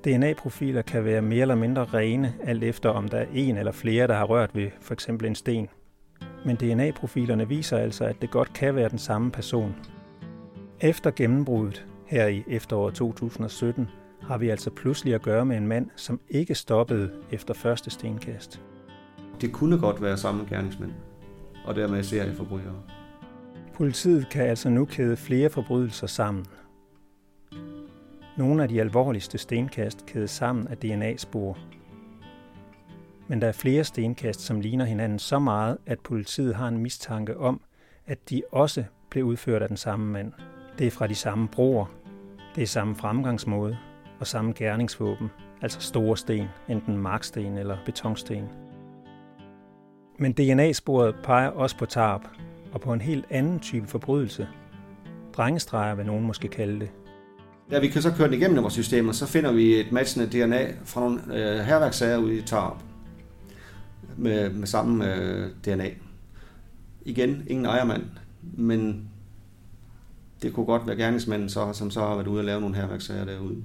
DNA-profiler 0.07 0.83
kan 0.83 1.05
være 1.05 1.23
mere 1.23 1.41
eller 1.41 1.55
mindre 1.55 1.85
rene, 1.85 2.35
alt 2.45 2.65
efter 2.65 2.89
om 2.89 3.09
der 3.09 3.19
er 3.19 3.27
en 3.35 3.57
eller 3.57 3.73
flere, 3.73 4.07
der 4.07 4.15
har 4.15 4.25
rørt 4.25 4.55
ved 4.55 4.71
for 4.81 4.95
eksempel 4.95 5.29
en 5.29 5.35
sten. 5.35 5.69
Men 6.45 6.57
DNA-profilerne 6.57 7.49
viser 7.49 7.79
altså, 7.79 8.05
at 8.05 8.17
det 8.23 8.31
godt 8.31 8.53
kan 8.53 8.75
være 8.75 8.89
den 8.89 8.99
samme 8.99 9.31
person. 9.31 9.75
Efter 10.81 11.11
gennembruddet 11.11 11.87
her 12.07 12.27
i 12.27 12.45
efteråret 12.49 12.95
2017 12.95 13.89
har 14.23 14.39
vi 14.39 14.49
altså 14.49 14.71
pludselig 14.71 15.15
at 15.15 15.23
gøre 15.23 15.45
med 15.45 15.57
en 15.57 15.67
mand, 15.67 15.91
som 15.97 16.21
ikke 16.29 16.55
stoppede 16.55 17.11
efter 17.31 17.55
første 17.55 17.91
stenkast. 17.91 18.63
Det 19.41 19.53
kunne 19.53 19.79
godt 19.79 20.03
være 20.03 20.17
samme 20.17 20.47
gerningsmænd, 20.49 20.93
og 21.65 21.75
dermed 21.75 22.03
serieforbrydere. 22.03 22.83
Politiet 23.75 24.29
kan 24.29 24.47
altså 24.47 24.69
nu 24.69 24.85
kæde 24.85 25.17
flere 25.17 25.51
forbrydelser 25.51 26.07
sammen– 26.07 26.47
nogle 28.37 28.63
af 28.63 28.69
de 28.69 28.81
alvorligste 28.81 29.39
stenkast 29.39 30.07
kædes 30.07 30.31
sammen 30.31 30.69
af 30.69 30.77
DNA-spor. 30.77 31.59
Men 33.29 33.41
der 33.41 33.49
er 33.49 33.53
flere 33.53 33.85
stenkast, 33.85 34.41
som 34.41 34.61
ligner 34.61 34.85
hinanden 34.85 35.19
så 35.19 35.39
meget, 35.39 35.79
at 35.87 36.01
politiet 36.01 36.55
har 36.55 36.69
en 36.69 36.79
mistanke 36.79 37.37
om, 37.37 37.61
at 38.07 38.31
de 38.31 38.43
også 38.53 38.85
blev 39.11 39.25
udført 39.25 39.63
af 39.63 39.69
den 39.69 39.77
samme 39.77 40.13
mand. 40.13 40.33
Det 40.79 40.87
er 40.87 40.91
fra 40.91 41.07
de 41.07 41.15
samme 41.15 41.49
broer, 41.49 41.87
det 42.55 42.63
er 42.63 42.67
samme 42.67 42.97
fremgangsmåde 42.97 43.79
og 44.21 44.27
samme 44.27 44.53
gerningsvåben, 44.57 45.31
altså 45.63 45.81
store 45.81 46.17
sten, 46.17 46.49
enten 46.69 46.97
marksten 46.97 47.59
eller 47.59 47.77
betonsten. 47.87 48.49
Men 50.19 50.33
DNA-sporet 50.33 51.15
peger 51.23 51.49
også 51.49 51.79
på 51.79 51.87
tarp, 51.87 52.29
og 52.73 52.81
på 52.81 52.93
en 52.93 53.01
helt 53.01 53.25
anden 53.31 53.61
type 53.61 53.87
forbrydelse. 53.87 54.49
Drengestreger 55.33 55.95
vil 55.95 56.07
nogen 56.07 56.27
måske 56.27 56.49
kalde 56.49 56.81
det. 56.81 56.91
Da 57.71 57.79
vi 57.79 57.89
kan 57.89 58.03
så 58.03 58.11
køre 58.11 58.29
den 58.29 58.35
igennem 58.35 58.63
vores 58.63 58.75
systemer, 58.75 59.13
så 59.13 59.27
finder 59.27 59.53
vi 59.53 59.81
et 59.81 59.93
matchende 59.93 60.27
DNA 60.27 60.73
fra 60.85 61.01
nogle 61.01 61.21
øh, 61.27 61.59
herværkssager 61.59 62.17
ude 62.17 62.37
i 62.37 62.43
Tarp 62.43 62.77
med, 64.17 64.51
med 64.51 64.67
samme 64.67 65.15
øh, 65.15 65.51
DNA. 65.65 65.89
Igen, 67.05 67.45
ingen 67.47 67.67
ejermand, 67.67 68.03
men 68.43 69.09
det 70.43 70.53
kunne 70.53 70.67
godt 70.67 70.87
være 70.87 70.97
gerningsmanden, 70.97 71.49
så, 71.49 71.73
som 71.73 71.91
så 71.91 72.01
har 72.01 72.15
været 72.15 72.27
ude 72.27 72.41
og 72.41 72.45
lave 72.45 72.61
nogle 72.61 72.77
herværkssager 72.77 73.25
derude. 73.25 73.63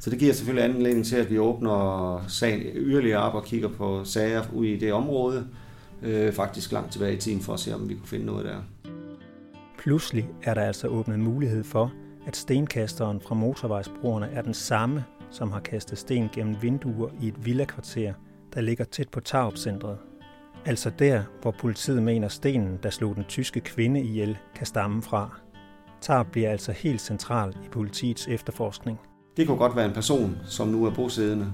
Så 0.00 0.10
det 0.10 0.18
giver 0.18 0.32
selvfølgelig 0.32 0.64
anledning 0.64 1.06
til, 1.06 1.16
at 1.16 1.30
vi 1.30 1.38
åbner 1.38 2.24
sagen 2.28 2.62
yderligere 2.74 3.22
op 3.22 3.34
og 3.34 3.44
kigger 3.44 3.68
på 3.68 4.04
sager 4.04 4.42
ude 4.54 4.68
i 4.68 4.78
det 4.78 4.92
område, 4.92 5.46
øh, 6.02 6.32
faktisk 6.32 6.72
langt 6.72 6.92
tilbage 6.92 7.14
i 7.14 7.20
tiden, 7.20 7.40
for 7.40 7.54
at 7.54 7.60
se, 7.60 7.74
om 7.74 7.88
vi 7.88 7.94
kunne 7.94 8.08
finde 8.08 8.26
noget 8.26 8.44
der. 8.44 8.90
Pludselig 9.78 10.28
er 10.42 10.54
der 10.54 10.62
altså 10.62 10.88
åbnet 10.88 11.20
mulighed 11.20 11.64
for, 11.64 11.92
at 12.28 12.36
stenkasteren 12.36 13.20
fra 13.20 13.34
motorvejsbroerne 13.34 14.30
er 14.32 14.42
den 14.42 14.54
samme, 14.54 15.04
som 15.30 15.52
har 15.52 15.60
kastet 15.60 15.98
sten 15.98 16.28
gennem 16.32 16.62
vinduer 16.62 17.10
i 17.20 17.28
et 17.28 17.46
villakvarter, 17.46 18.12
der 18.54 18.60
ligger 18.60 18.84
tæt 18.84 19.08
på 19.08 19.20
Tarup-centret. 19.20 19.98
Altså 20.64 20.90
der, 20.98 21.22
hvor 21.42 21.54
politiet 21.60 22.02
mener 22.02 22.28
stenen, 22.28 22.78
der 22.82 22.90
slog 22.90 23.16
den 23.16 23.24
tyske 23.24 23.60
kvinde 23.60 24.00
ihjel, 24.00 24.38
kan 24.54 24.66
stamme 24.66 25.02
fra. 25.02 25.40
Tarp 26.00 26.26
bliver 26.32 26.50
altså 26.50 26.72
helt 26.72 27.00
central 27.00 27.56
i 27.64 27.68
politiets 27.68 28.28
efterforskning. 28.28 28.98
Det 29.36 29.46
kunne 29.46 29.58
godt 29.58 29.76
være 29.76 29.86
en 29.86 29.94
person, 29.94 30.36
som 30.44 30.68
nu 30.68 30.84
er 30.84 30.94
bosiddende 30.94 31.52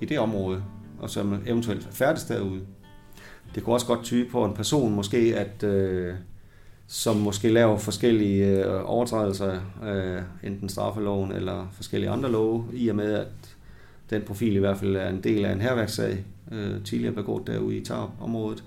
i 0.00 0.06
det 0.06 0.18
område, 0.18 0.64
og 0.98 1.10
som 1.10 1.42
eventuelt 1.46 1.88
færdes 1.90 2.24
derude. 2.24 2.66
Det 3.54 3.62
kunne 3.62 3.74
også 3.74 3.86
godt 3.86 4.02
tyde 4.02 4.30
på 4.30 4.44
en 4.44 4.54
person, 4.54 4.94
måske 4.94 5.34
at, 5.36 5.62
øh, 5.62 6.14
som 6.86 7.16
måske 7.16 7.48
laver 7.48 7.76
forskellige 7.76 8.64
øh, 8.64 8.82
overtrædelser, 8.84 9.60
øh, 9.84 10.22
enten 10.42 10.68
straffeloven 10.68 11.32
eller 11.32 11.68
forskellige 11.72 12.10
andre 12.10 12.32
love, 12.32 12.64
i 12.72 12.88
og 12.88 12.96
med 12.96 13.12
at 13.12 13.26
den 14.10 14.22
profil 14.22 14.56
i 14.56 14.58
hvert 14.58 14.76
fald 14.76 14.96
er 14.96 15.08
en 15.08 15.20
del 15.20 15.44
af 15.44 15.52
en 15.52 15.60
herværkssag, 15.60 16.24
øh, 16.52 16.84
tidligere 16.84 17.14
begået 17.14 17.46
derude 17.46 17.76
i 17.76 17.84
Tarp-området, 17.84 18.64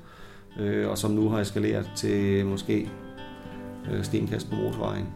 øh, 0.59 0.89
og 0.89 0.97
som 0.97 1.11
nu 1.11 1.29
har 1.29 1.39
eskaleret 1.39 1.91
til 1.95 2.45
måske 2.45 2.89
øh, 3.91 4.03
stenkast 4.03 4.49
på 4.49 4.55
motorvejen. 4.55 5.07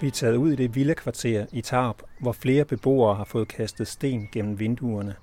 Vi 0.00 0.06
er 0.06 0.10
taget 0.10 0.36
ud 0.36 0.52
i 0.52 0.56
det 0.56 0.74
vilde 0.74 0.94
kvarter 0.94 1.46
i 1.52 1.60
Tarp, 1.60 2.02
hvor 2.20 2.32
flere 2.32 2.64
beboere 2.64 3.14
har 3.14 3.24
fået 3.24 3.48
kastet 3.48 3.88
sten 3.88 4.28
gennem 4.32 4.58
vinduerne. 4.58 5.14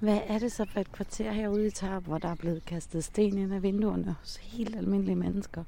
Hvad 0.00 0.20
er 0.26 0.38
det 0.38 0.52
så 0.52 0.66
for 0.72 0.80
et 0.80 0.92
kvarter 0.92 1.32
herude 1.32 1.66
i 1.66 1.70
Tarp, 1.70 2.04
hvor 2.04 2.18
der 2.18 2.28
er 2.28 2.34
blevet 2.34 2.64
kastet 2.64 3.04
sten 3.04 3.38
ind 3.38 3.54
af 3.54 3.62
vinduerne 3.62 4.16
hos 4.20 4.36
helt 4.36 4.76
almindelige 4.76 5.16
mennesker? 5.16 5.64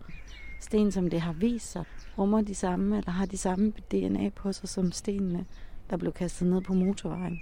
Sten, 0.61 0.93
som 0.93 1.11
det 1.11 1.21
har 1.21 1.33
vist 1.33 1.73
sig, 1.73 1.85
rummer 2.19 2.41
de 2.41 2.55
samme, 2.55 2.99
eller 2.99 3.11
har 3.11 3.27
de 3.27 3.37
samme 3.37 3.73
DNA 3.91 4.29
på 4.29 4.53
sig 4.53 4.69
som 4.69 4.93
stenene, 4.93 5.45
der 5.91 5.97
blev 5.97 6.13
kastet 6.13 6.49
ned 6.49 6.61
på 6.61 6.75
motorvejen. 6.75 7.41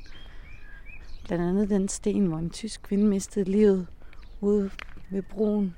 Blandt 1.24 1.44
andet 1.44 1.70
den 1.70 1.88
sten, 1.88 2.26
hvor 2.26 2.38
en 2.38 2.50
tysk 2.50 2.82
kvinde 2.82 3.04
mistede 3.04 3.50
livet 3.50 3.86
ude 4.40 4.70
ved 5.10 5.22
broen 5.22 5.74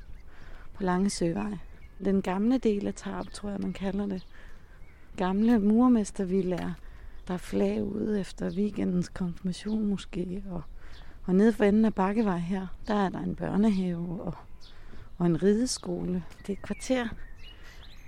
på 0.74 0.82
Lange 0.82 1.10
Søvej. 1.10 1.58
Den 2.04 2.22
gamle 2.22 2.58
del 2.58 2.86
af 2.86 2.94
Tarp, 2.94 3.30
tror 3.30 3.50
jeg, 3.50 3.60
man 3.60 3.72
kalder 3.72 4.06
det. 4.06 4.26
Gamle 5.16 5.58
murmestervillager, 5.58 6.72
der 7.28 7.34
er 7.34 7.38
flag 7.38 7.84
ude 7.84 8.20
efter 8.20 8.50
weekendens 8.50 9.08
konfirmation 9.08 9.86
måske. 9.86 10.44
Og, 10.50 10.62
og 11.24 11.34
nede 11.34 11.52
for 11.52 11.64
enden 11.64 11.84
af 11.84 11.94
Bakkevej 11.94 12.38
her, 12.38 12.66
der 12.88 12.94
er 12.94 13.08
der 13.08 13.18
en 13.18 13.36
børnehave 13.36 14.22
og, 14.22 14.34
og 15.18 15.26
en 15.26 15.42
rideskole. 15.42 16.24
Det 16.38 16.48
er 16.48 16.52
et 16.52 16.62
kvarter, 16.62 17.08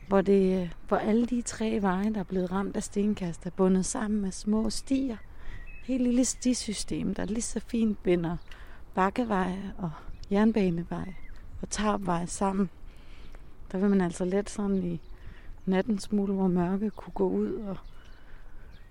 hvor, 0.09 0.21
det, 0.21 0.71
hvor 0.89 0.97
alle 0.97 1.27
de 1.27 1.43
tre 1.43 1.79
veje, 1.83 2.13
der 2.15 2.21
er 2.21 2.25
blevet 2.25 2.53
ramt 2.53 2.77
af 2.77 2.83
stenkast, 2.83 3.47
er 3.47 3.51
bundet 3.51 3.87
sammen 3.87 4.21
med 4.21 4.33
små 4.33 4.71
stier. 4.71 5.17
Helt 5.85 6.03
lille 6.03 6.25
stisystem, 6.25 7.15
der 7.15 7.25
lige 7.25 7.43
så 7.43 7.61
fint 7.61 8.03
binder 8.03 8.37
Bakkevej 8.95 9.53
og 9.79 9.91
Jernbanevej 10.31 11.15
og 11.63 11.71
Tarpvej 11.71 12.27
sammen. 12.27 12.71
Der 13.73 13.79
vil 13.79 13.91
man 13.91 14.01
altså 14.01 14.25
let 14.25 14.51
sådan 14.51 14.83
i 14.83 15.01
natten 15.67 15.99
smule, 15.99 16.33
hvor 16.33 16.49
mørke 16.49 16.91
kunne 16.91 17.15
gå 17.15 17.29
ud 17.29 17.53
og 17.53 17.77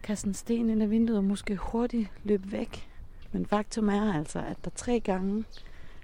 kaste 0.04 0.28
en 0.28 0.34
sten 0.34 0.70
ind 0.70 0.84
ad 0.84 0.88
vinduet 0.88 1.18
og 1.18 1.24
måske 1.24 1.56
hurtigt 1.56 2.10
løbe 2.24 2.52
væk. 2.52 2.90
Men 3.32 3.46
faktum 3.46 3.90
er 3.90 4.14
altså, 4.14 4.40
at 4.40 4.66
der 4.66 4.72
tre 4.76 5.00
gange 5.00 5.46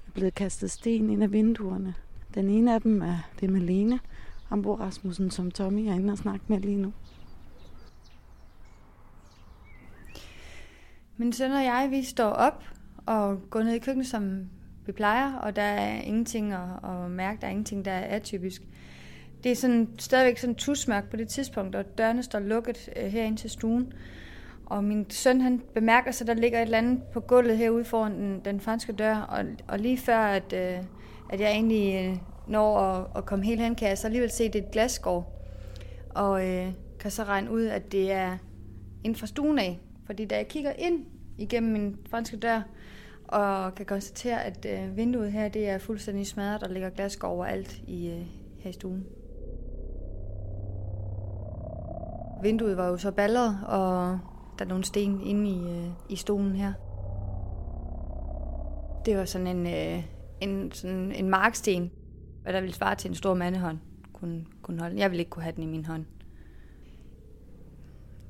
er 0.07 0.11
blevet 0.13 0.35
kastet 0.35 0.71
sten 0.71 1.09
ind 1.09 1.23
ad 1.23 1.27
vinduerne. 1.27 1.95
Den 2.33 2.49
ene 2.49 2.73
af 2.73 2.81
dem 2.81 3.01
er 3.01 3.17
det 3.39 3.49
med 3.49 3.61
Lene, 3.61 3.99
Ambo 4.49 4.75
Rasmussen, 4.75 5.31
som 5.31 5.51
Tommy 5.51 5.87
er 5.87 5.93
inde 5.93 6.11
og 6.11 6.17
snakke 6.17 6.45
med 6.47 6.59
lige 6.59 6.77
nu. 6.77 6.93
Min 11.17 11.33
søn 11.33 11.51
og 11.51 11.63
jeg, 11.63 11.87
vi 11.91 12.03
står 12.03 12.29
op 12.29 12.63
og 13.05 13.41
går 13.49 13.63
ned 13.63 13.73
i 13.73 13.79
køkkenet, 13.79 14.07
som 14.07 14.49
vi 14.85 14.91
plejer, 14.91 15.33
og 15.33 15.55
der 15.55 15.61
er 15.61 16.01
ingenting 16.01 16.53
at, 16.53 16.59
at 16.83 17.11
mærke, 17.11 17.41
der 17.41 17.47
er 17.47 17.51
ingenting, 17.51 17.85
der 17.85 17.91
er 17.91 18.15
atypisk. 18.15 18.61
Det 19.43 19.51
er 19.51 19.55
sådan, 19.55 19.89
stadigvæk 19.99 20.37
sådan 20.37 20.55
tusmørk 20.55 21.09
på 21.09 21.17
det 21.17 21.27
tidspunkt, 21.27 21.75
og 21.75 21.97
dørene 21.97 22.23
står 22.23 22.39
lukket 22.39 22.89
øh, 22.95 23.11
herinde 23.11 23.37
til 23.37 23.49
stuen. 23.49 23.93
Og 24.65 24.83
min 24.83 25.09
søn, 25.09 25.41
han 25.41 25.61
bemærker 25.73 26.11
sig, 26.11 26.29
at 26.29 26.35
der 26.35 26.41
ligger 26.41 26.59
et 26.59 26.65
eller 26.65 26.77
andet 26.77 27.03
på 27.13 27.19
gulvet 27.19 27.57
herude 27.57 27.85
foran 27.85 28.11
den, 28.11 28.41
den 28.45 28.59
franske 28.59 28.93
dør, 28.93 29.15
og, 29.15 29.45
og 29.67 29.79
lige 29.79 29.97
før, 29.97 30.17
at, 30.17 30.53
øh, 30.53 30.83
at 31.29 31.39
jeg 31.39 31.51
egentlig 31.51 32.05
øh, 32.05 32.17
når 32.47 32.77
at, 32.79 33.07
at 33.15 33.25
komme 33.25 33.45
helt 33.45 33.61
hen, 33.61 33.75
kan 33.75 33.89
jeg 33.89 33.97
så 33.97 34.07
alligevel 34.07 34.31
se, 34.31 34.43
at 34.43 34.53
det 34.53 34.61
er 34.61 34.65
et 34.65 34.71
glasgård. 34.71 35.33
Og 36.09 36.47
øh, 36.47 36.73
kan 36.99 37.11
så 37.11 37.23
regne 37.23 37.51
ud, 37.51 37.65
at 37.65 37.91
det 37.91 38.11
er 38.11 38.37
ind 39.03 39.15
fra 39.15 39.27
stuen 39.27 39.59
af. 39.59 39.79
Fordi 40.05 40.25
da 40.25 40.35
jeg 40.35 40.47
kigger 40.47 40.71
ind 40.77 41.05
igennem 41.37 41.71
min 41.71 41.97
franske 42.09 42.37
dør, 42.37 42.61
og 43.31 43.75
kan 43.75 43.85
konstatere, 43.85 44.43
at 44.43 44.65
øh, 44.65 44.97
vinduet 44.97 45.31
her 45.31 45.49
det 45.49 45.69
er 45.69 45.77
fuldstændig 45.77 46.27
smadret, 46.27 46.63
og 46.63 46.69
der 46.69 46.73
ligger 46.73 47.17
over 47.23 47.35
overalt 47.35 47.81
i, 47.87 48.07
øh, 48.07 48.25
her 48.59 48.69
i 48.69 48.73
stuen. 48.73 49.05
Vinduet 52.41 52.77
var 52.77 52.87
jo 52.87 52.97
så 52.97 53.11
balleret, 53.11 53.57
og 53.67 54.19
der 54.59 54.65
er 54.65 54.69
nogle 54.69 54.83
sten 54.83 55.21
inde 55.21 55.49
i, 55.49 55.59
øh, 55.59 55.89
i 56.09 56.15
stolen 56.15 56.55
her. 56.55 56.73
Det 59.05 59.17
var 59.17 59.25
sådan 59.25 59.47
en, 59.47 59.67
øh, 59.67 60.03
en, 60.41 60.71
sådan 60.71 61.11
en 61.11 61.29
marksten, 61.29 61.91
hvad 62.43 62.53
der 62.53 62.61
ville 62.61 62.75
svare 62.75 62.95
til 62.95 63.09
en 63.09 63.15
stor 63.15 63.33
mandehånd 63.33 63.77
kunne, 64.13 64.45
kunne 64.61 64.79
holde. 64.81 64.99
Jeg 64.99 65.11
ville 65.11 65.19
ikke 65.19 65.29
kunne 65.29 65.43
have 65.43 65.55
den 65.55 65.63
i 65.63 65.67
min 65.67 65.85
hånd. 65.85 66.05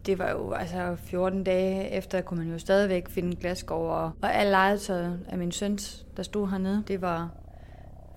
Det 0.05 0.20
var 0.20 0.29
jo 0.29 0.51
altså 0.51 0.96
14 0.96 1.43
dage 1.43 1.89
efter, 1.89 2.22
kunne 2.22 2.39
man 2.43 2.53
jo 2.53 2.60
stadigvæk 2.60 3.10
finde 3.10 3.36
glasgård, 3.36 3.91
og, 3.91 4.12
og 4.22 4.36
alt 4.36 4.50
legetøjet 4.50 5.25
af 5.29 5.38
min 5.38 5.51
søns, 5.51 6.05
der 6.17 6.24
stod 6.24 6.50
hernede, 6.50 6.84
det 6.88 7.01
var 7.01 7.29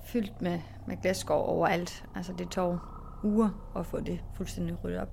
fyldt 0.04 0.42
med, 0.42 0.60
med 0.86 0.96
glasgård 1.02 1.48
overalt. 1.48 2.04
Altså 2.14 2.32
det 2.38 2.48
tog 2.48 2.78
uger 3.22 3.72
at 3.76 3.86
få 3.86 4.00
det 4.00 4.20
fuldstændig 4.34 4.84
ryddet 4.84 5.00
op. 5.00 5.08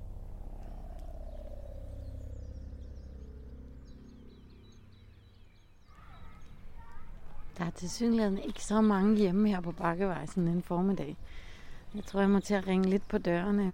Der 7.58 7.64
er 7.64 7.70
til 7.70 8.40
ikke 8.44 8.64
så 8.64 8.80
mange 8.80 9.16
hjemme 9.16 9.48
her 9.48 9.60
på 9.60 9.72
Bakkevej 9.72 10.26
sådan 10.26 10.48
en 10.48 10.62
formiddag. 10.62 11.16
Jeg 11.94 12.04
tror, 12.04 12.20
jeg 12.20 12.30
må 12.30 12.40
til 12.40 12.54
at 12.54 12.66
ringe 12.66 12.90
lidt 12.90 13.08
på 13.08 13.18
dørene. 13.18 13.72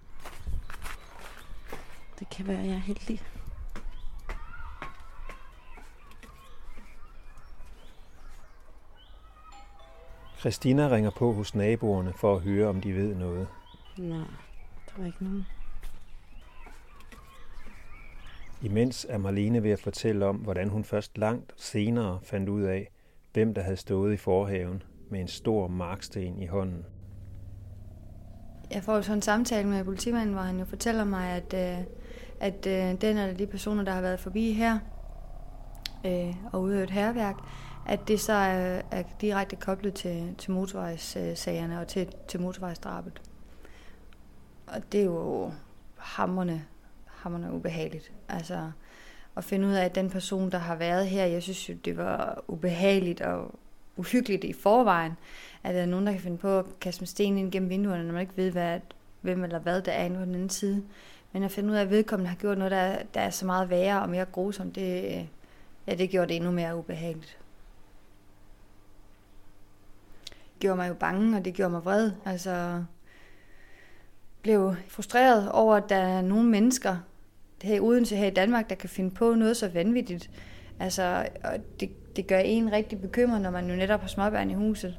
Det 2.19 2.29
kan 2.29 2.47
være, 2.47 2.59
jeg 2.59 2.73
er 2.73 2.77
heldig. 2.77 3.21
Christina 10.39 10.89
ringer 10.89 11.11
på 11.17 11.33
hos 11.33 11.55
naboerne 11.55 12.13
for 12.13 12.35
at 12.35 12.41
høre, 12.41 12.67
om 12.67 12.81
de 12.81 12.95
ved 12.95 13.15
noget. 13.15 13.47
Nej, 13.97 14.17
der 14.87 15.01
er 15.01 15.05
ikke 15.05 15.23
nogen. 15.23 15.45
Imens 18.61 19.05
er 19.09 19.17
Marlene 19.17 19.63
ved 19.63 19.71
at 19.71 19.79
fortælle 19.79 20.25
om, 20.25 20.35
hvordan 20.35 20.69
hun 20.69 20.83
først 20.83 21.17
langt 21.17 21.53
senere 21.57 22.19
fandt 22.23 22.49
ud 22.49 22.61
af, 22.61 22.89
hvem 23.33 23.53
der 23.53 23.61
havde 23.61 23.77
stået 23.77 24.13
i 24.13 24.17
forhaven 24.17 24.83
med 25.09 25.19
en 25.19 25.27
stor 25.27 25.67
marksten 25.67 26.41
i 26.41 26.45
hånden. 26.45 26.85
Jeg 28.71 28.83
får 28.83 28.95
jo 28.95 29.01
sådan 29.01 29.17
en 29.17 29.21
samtale 29.21 29.67
med 29.67 29.83
politimanden, 29.83 30.33
hvor 30.33 30.43
han 30.43 30.59
jo 30.59 30.65
fortæller 30.65 31.03
mig, 31.03 31.29
at, 31.29 31.53
øh, 31.53 31.85
at 32.39 32.67
øh, 32.67 33.01
den 33.01 33.17
eller 33.17 33.33
de 33.33 33.47
personer, 33.47 33.83
der 33.83 33.91
har 33.91 34.01
været 34.01 34.19
forbi 34.19 34.51
her 34.51 34.79
øh, 36.05 36.35
og 36.51 36.61
udøvet 36.61 36.89
herværk, 36.89 37.35
at 37.87 38.07
det 38.07 38.19
så 38.19 38.33
er, 38.33 38.81
er 38.91 39.03
direkte 39.21 39.55
koblet 39.55 39.93
til, 39.93 40.35
til 40.37 40.51
motorvejssagerne 40.51 41.79
og 41.79 41.87
til, 41.87 42.07
til 42.27 42.41
motorvejsdrabet. 42.41 43.21
Og 44.67 44.91
det 44.91 44.99
er 44.99 45.05
jo 45.05 45.51
hammerne, 45.97 46.65
hammerne 47.05 47.53
ubehageligt. 47.53 48.11
Altså 48.29 48.71
at 49.37 49.43
finde 49.43 49.67
ud 49.67 49.73
af, 49.73 49.85
at 49.85 49.95
den 49.95 50.09
person, 50.09 50.51
der 50.51 50.57
har 50.57 50.75
været 50.75 51.07
her, 51.07 51.25
jeg 51.25 51.43
synes 51.43 51.69
jo, 51.69 51.73
det 51.85 51.97
var 51.97 52.43
ubehageligt 52.47 53.21
og 53.21 53.55
uhyggeligt 53.97 54.43
i 54.43 54.53
forvejen, 54.53 55.11
at 55.63 55.75
der 55.75 55.81
er 55.81 55.85
nogen, 55.85 56.05
der 56.05 56.11
kan 56.11 56.21
finde 56.21 56.37
på 56.37 56.59
at 56.59 56.65
kaste 56.81 57.01
med 57.01 57.07
sten 57.07 57.37
ind 57.37 57.51
gennem 57.51 57.69
vinduerne, 57.69 58.03
når 58.03 58.13
man 58.13 58.21
ikke 58.21 58.37
ved, 58.37 58.51
hvad, 58.51 58.79
hvem 59.21 59.43
eller 59.43 59.59
hvad 59.59 59.81
der 59.81 59.91
er 59.91 60.05
inde 60.05 60.17
på 60.17 60.25
den 60.25 60.35
anden 60.35 60.49
side. 60.49 60.83
Men 61.31 61.43
at 61.43 61.51
finde 61.51 61.69
ud 61.69 61.75
af, 61.75 61.81
at 61.81 61.89
vedkommende 61.89 62.29
har 62.29 62.37
gjort 62.37 62.57
noget, 62.57 62.71
der, 62.71 62.97
der 63.13 63.21
er 63.21 63.29
så 63.29 63.45
meget 63.45 63.69
værre 63.69 64.01
og 64.01 64.09
mere 64.09 64.25
grusomt, 64.25 64.75
det, 64.75 65.27
ja, 65.87 65.95
det 65.95 66.09
gjorde 66.09 66.27
det 66.27 66.35
endnu 66.35 66.51
mere 66.51 66.77
ubehageligt. 66.77 67.37
Det 70.29 70.59
gjorde 70.59 70.77
mig 70.77 70.89
jo 70.89 70.93
bange, 70.93 71.37
og 71.37 71.45
det 71.45 71.53
gjorde 71.53 71.71
mig 71.71 71.85
vred. 71.85 72.11
Altså, 72.25 72.83
blev 74.41 74.75
frustreret 74.87 75.51
over, 75.51 75.75
at 75.75 75.89
der 75.89 75.95
er 75.95 76.21
nogle 76.21 76.49
mennesker 76.49 76.97
her 77.63 77.75
i 77.75 77.79
Odense, 77.79 78.15
her 78.15 78.27
i 78.27 78.33
Danmark, 78.33 78.69
der 78.69 78.75
kan 78.75 78.89
finde 78.89 79.11
på 79.11 79.33
noget 79.33 79.57
så 79.57 79.67
vanvittigt. 79.67 80.29
Altså, 80.79 81.27
og 81.43 81.53
det, 81.79 82.15
det 82.15 82.27
gør 82.27 82.39
en 82.39 82.71
rigtig 82.71 83.01
bekymret, 83.01 83.41
når 83.41 83.49
man 83.49 83.69
jo 83.69 83.75
netop 83.75 84.01
har 84.01 84.07
småbørn 84.07 84.49
i 84.49 84.53
huset. 84.53 84.97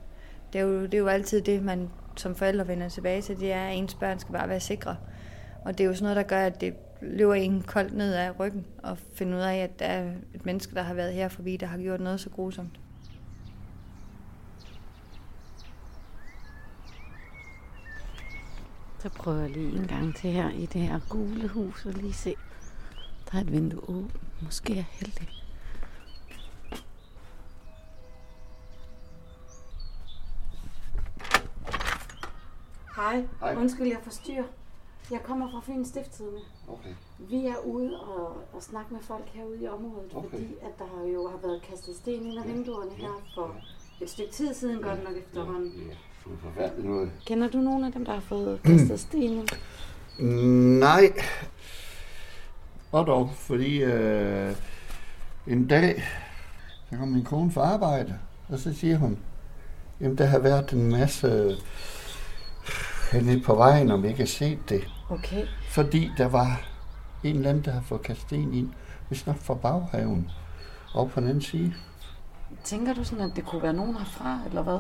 Det 0.53 0.61
er, 0.61 0.63
jo, 0.63 0.83
det 0.83 0.95
er 0.95 0.99
jo 0.99 1.09
altid 1.09 1.43
det, 1.43 1.63
man 1.63 1.91
som 2.17 2.35
forældre 2.35 2.69
vender 2.69 2.89
tilbage 2.89 3.23
til, 3.23 3.41
det 3.41 3.53
er, 3.53 3.67
at 3.67 3.77
ens 3.77 3.95
børn 3.95 4.19
skal 4.19 4.33
bare 4.33 4.49
være 4.49 4.61
sikre. 4.61 4.97
Og 5.65 5.79
det 5.79 5.85
er 5.85 5.89
jo 5.89 5.95
sådan 5.95 6.03
noget, 6.03 6.17
der 6.17 6.23
gør, 6.23 6.47
at 6.47 6.61
det 6.61 6.75
løber 7.01 7.35
en 7.35 7.63
koldt 7.63 7.95
ned 7.95 8.15
af 8.15 8.41
ryggen 8.41 8.67
og 8.83 8.99
finder 8.99 9.39
ud 9.39 9.43
af, 9.43 9.57
at 9.57 9.79
der 9.79 9.87
er 9.87 10.13
et 10.35 10.47
menneske, 10.47 10.75
der 10.75 10.83
har 10.83 10.95
været 10.95 11.15
her 11.15 11.29
forbi, 11.29 11.57
der 11.57 11.67
har 11.67 11.79
gjort 11.79 12.01
noget 12.01 12.21
så 12.21 12.31
grusomt. 12.31 12.81
Så 18.99 19.09
prøver 19.09 19.41
jeg 19.41 19.51
lige 19.51 19.79
en 19.79 19.87
gang 19.87 20.17
til 20.17 20.31
her 20.31 20.51
i 20.51 20.67
det 20.67 20.81
her 20.81 21.01
gule 21.09 21.49
hus 21.49 21.87
og 21.87 21.93
lige 21.93 22.13
se. 22.13 22.35
Der 23.31 23.39
er 23.39 23.43
et 23.43 23.53
vindue 23.53 23.89
åbent. 23.89 24.43
Måske 24.43 24.73
er 24.73 24.77
jeg 24.77 24.87
heldig. 24.91 25.29
Hej. 32.97 33.25
Hej. 33.41 33.55
Undskyld, 33.55 33.87
jeg 33.87 33.99
forstyrrer. 34.03 34.60
Jeg 35.11 35.21
kommer 35.23 35.51
fra 35.51 35.61
Fyns 35.67 35.89
Stifttidende. 35.89 36.41
Okay. 36.69 36.91
Vi 37.19 37.47
er 37.47 37.57
ude 37.67 38.01
og, 38.01 38.27
og 38.53 38.63
snakke 38.63 38.95
med 38.95 39.01
folk 39.03 39.25
herude 39.35 39.59
i 39.63 39.69
området, 39.69 40.11
Okay. 40.15 40.29
fordi 40.31 40.55
at 40.63 40.79
der 40.79 41.07
jo 41.15 41.29
har 41.29 41.39
været 41.43 41.63
kastet 41.63 41.97
sten 41.97 42.27
ind 42.27 42.39
ad 42.39 42.45
vinduerne 42.47 42.91
her 42.97 43.23
for 43.35 43.55
et 44.01 44.11
stykke 44.11 44.33
tid 44.33 44.55
siden, 44.55 44.83
godt 44.83 45.05
nok 45.05 45.17
efterhånden. 45.17 45.73
Ja, 45.89 45.95
for 46.19 46.31
forfærdeligt 46.43 46.89
noget. 46.89 47.11
Kender 47.27 47.49
du 47.49 47.59
nogen 47.59 47.85
af 47.85 47.93
dem, 47.93 48.05
der 48.05 48.13
har 48.13 48.21
fået 48.21 48.61
kastet 48.65 49.01
sten 49.01 49.23
ind? 49.23 49.49
Nej. 50.81 51.13
Og 52.93 53.07
dog, 53.07 53.31
fordi 53.35 53.83
øh, 53.83 54.53
en 55.47 55.67
dag, 55.67 56.03
så 56.91 56.97
kom 56.97 57.09
min 57.09 57.25
kone 57.25 57.53
fra 57.53 57.61
arbejde, 57.63 58.19
og 58.49 58.59
så 58.59 58.75
siger 58.75 58.97
hun, 58.99 59.19
jamen 60.01 60.19
der 60.19 60.25
har 60.27 60.39
været 60.39 60.73
en 60.73 60.91
masse 60.91 61.57
henne 63.13 63.41
på 63.41 63.55
vejen, 63.55 63.91
om 63.91 64.05
I 64.05 64.09
ikke 64.09 64.19
har 64.19 64.27
set 64.27 64.59
det. 64.69 64.89
Okay. 65.11 65.47
Fordi 65.69 66.11
der 66.19 66.29
var 66.29 66.63
en 67.25 67.37
eller 67.37 67.51
anden, 67.51 67.65
der 67.65 67.71
har 67.71 67.81
fået 67.81 68.03
kastet 68.03 68.27
sten 68.27 68.55
ind, 68.55 68.71
hvis 69.09 69.27
nok 69.27 69.37
fra 69.37 69.55
baghaven, 69.55 70.31
og 70.95 71.11
på 71.11 71.21
den 71.21 71.29
anden 71.29 71.43
side. 71.43 71.75
Tænker 72.65 72.95
du 72.95 73.05
sådan, 73.05 73.31
at 73.31 73.37
det 73.37 73.45
kunne 73.45 73.63
være 73.63 73.73
nogen 73.73 73.97
herfra, 73.97 74.41
eller 74.47 74.63
hvad? 74.63 74.79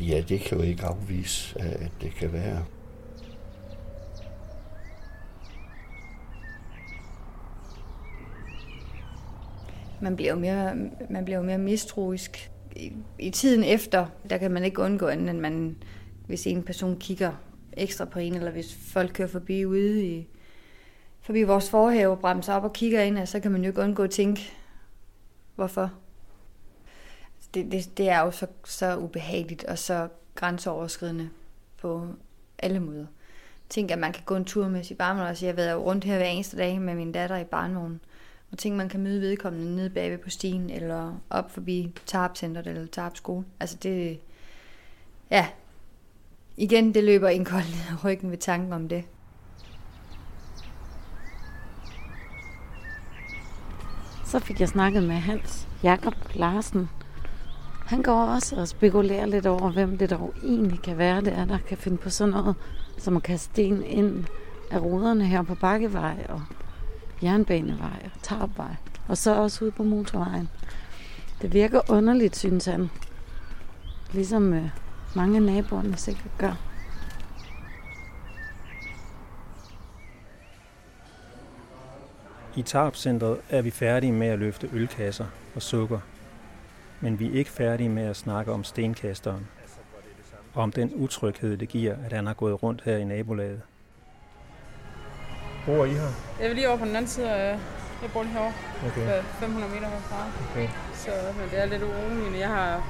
Ja, 0.00 0.20
det 0.28 0.40
kan 0.40 0.58
jo 0.58 0.64
ikke 0.64 0.84
afvise, 0.84 1.60
at 1.60 1.90
det 2.00 2.14
kan 2.14 2.32
være. 2.32 2.64
Man 10.00 10.16
bliver 10.16 10.30
jo 10.32 10.38
mere, 10.38 10.74
man 11.10 11.24
bliver 11.24 11.38
jo 11.38 11.44
mere 11.44 11.58
mistroisk. 11.58 12.51
I, 12.76 12.92
I 13.18 13.30
tiden 13.30 13.64
efter, 13.64 14.06
der 14.30 14.38
kan 14.38 14.50
man 14.50 14.64
ikke 14.64 14.82
undgå 14.82 15.06
andet, 15.06 15.30
end 15.30 15.38
man, 15.38 15.76
hvis 16.26 16.46
en 16.46 16.62
person 16.62 16.98
kigger 16.98 17.32
ekstra 17.72 18.04
på 18.04 18.18
en, 18.18 18.34
eller 18.34 18.50
hvis 18.50 18.74
folk 18.74 19.12
kører 19.14 19.28
forbi 19.28 19.64
ude 19.64 20.06
i, 20.06 20.28
forbi 21.20 21.42
vores 21.42 21.70
forhave 21.70 22.12
og 22.12 22.18
bremser 22.18 22.54
op 22.54 22.64
og 22.64 22.72
kigger 22.72 23.02
ind, 23.02 23.26
så 23.26 23.40
kan 23.40 23.50
man 23.50 23.62
jo 23.62 23.68
ikke 23.68 23.80
undgå 23.80 24.02
at 24.02 24.10
tænke, 24.10 24.52
hvorfor? 25.54 25.92
Det, 27.54 27.72
det, 27.72 27.98
det 27.98 28.08
er 28.08 28.20
jo 28.20 28.30
så, 28.30 28.46
så 28.64 28.96
ubehageligt 28.96 29.64
og 29.64 29.78
så 29.78 30.08
grænseoverskridende 30.34 31.30
på 31.80 32.06
alle 32.58 32.80
måder. 32.80 33.06
Tænk, 33.68 33.90
at 33.90 33.98
man 33.98 34.12
kan 34.12 34.22
gå 34.26 34.36
en 34.36 34.44
tur 34.44 34.68
med 34.68 34.84
sit 34.84 34.98
barnevogn. 34.98 35.30
og 35.30 35.42
jeg 35.42 35.48
har 35.48 35.56
været 35.56 35.80
rundt 35.80 36.04
her 36.04 36.16
hver 36.16 36.26
eneste 36.26 36.56
dag 36.56 36.80
med 36.80 36.94
min 36.94 37.12
datter 37.12 37.36
i 37.36 37.44
barnevognen. 37.44 38.00
Og 38.52 38.58
tænk, 38.58 38.76
man 38.76 38.88
kan 38.88 39.00
møde 39.00 39.20
vedkommende 39.20 39.76
nede 39.76 39.90
bagved 39.90 40.18
på 40.18 40.30
stien, 40.30 40.70
eller 40.70 41.20
op 41.30 41.50
forbi 41.50 41.92
Tarpcenteret 42.06 42.66
eller 42.66 42.86
Tarp 42.86 43.16
skole. 43.16 43.44
Altså 43.60 43.76
det, 43.82 44.20
ja, 45.30 45.46
igen, 46.56 46.94
det 46.94 47.04
løber 47.04 47.28
en 47.28 47.44
kold 47.44 47.62
ned 47.62 47.96
af 47.96 48.04
ryggen 48.04 48.30
ved 48.30 48.38
tanken 48.38 48.72
om 48.72 48.88
det. 48.88 49.04
Så 54.24 54.38
fik 54.38 54.60
jeg 54.60 54.68
snakket 54.68 55.02
med 55.02 55.16
Hans 55.16 55.68
Jakob 55.82 56.14
Larsen. 56.34 56.88
Han 57.86 58.02
går 58.02 58.24
også 58.24 58.56
og 58.56 58.68
spekulerer 58.68 59.26
lidt 59.26 59.46
over, 59.46 59.70
hvem 59.70 59.98
det 59.98 60.10
dog 60.10 60.34
egentlig 60.44 60.82
kan 60.82 60.98
være, 60.98 61.20
det 61.20 61.32
er, 61.32 61.44
der 61.44 61.58
kan 61.58 61.78
finde 61.78 61.98
på 61.98 62.10
sådan 62.10 62.34
noget, 62.34 62.56
som 62.98 63.16
at 63.16 63.22
kaste 63.22 63.44
sten 63.44 63.84
ind 63.84 64.24
af 64.70 64.80
ruderne 64.80 65.26
her 65.26 65.42
på 65.42 65.54
Bakkevej 65.54 66.26
og 66.28 66.42
Jernbanevej 67.22 68.02
og 68.04 68.22
Tarpvej. 68.22 68.74
Og 69.08 69.18
så 69.18 69.34
også 69.34 69.64
ude 69.64 69.70
på 69.70 69.82
motorvejen. 69.82 70.48
Det 71.42 71.52
virker 71.52 71.80
underligt, 71.90 72.36
synes 72.36 72.64
han. 72.64 72.90
Ligesom 74.12 74.52
øh, 74.52 74.68
mange 75.16 75.36
af 75.36 75.42
naboerne 75.42 75.96
sikkert 75.96 76.38
gør. 76.38 76.54
I 82.56 82.62
Tarpcentret 82.62 83.38
er 83.48 83.62
vi 83.62 83.70
færdige 83.70 84.12
med 84.12 84.26
at 84.26 84.38
løfte 84.38 84.68
ølkasser 84.72 85.26
og 85.54 85.62
sukker. 85.62 85.98
Men 87.00 87.18
vi 87.18 87.26
er 87.26 87.32
ikke 87.32 87.50
færdige 87.50 87.88
med 87.88 88.02
at 88.02 88.16
snakke 88.16 88.52
om 88.52 88.64
stenkasteren. 88.64 89.46
Og 90.54 90.62
om 90.62 90.72
den 90.72 90.92
utryghed, 90.94 91.56
det 91.56 91.68
giver, 91.68 91.96
at 92.04 92.12
han 92.12 92.26
har 92.26 92.34
gået 92.34 92.62
rundt 92.62 92.82
her 92.84 92.96
i 92.96 93.04
nabolaget. 93.04 93.60
Bor 95.66 95.84
I 95.84 95.88
her? 95.90 96.08
Jeg 96.40 96.48
vil 96.48 96.56
lige 96.56 96.68
over 96.68 96.78
på 96.78 96.84
den 96.84 96.96
anden 96.96 97.08
side 97.10 97.30
af... 97.30 97.58
Jeg 98.02 98.10
bor 98.12 98.22
lige 98.22 98.32
herovre, 98.32 98.52
Okay. 98.86 99.02
okay. 99.02 99.22
500 99.40 99.72
meter 99.74 99.88
herfra. 99.88 100.26
okay. 100.50 100.68
Så 100.94 101.10
men 101.40 101.50
det 101.50 101.60
er 101.60 101.66
lidt 101.66 101.82
uroligende. 101.82 102.38
Jeg 102.38 102.48
har 102.48 102.82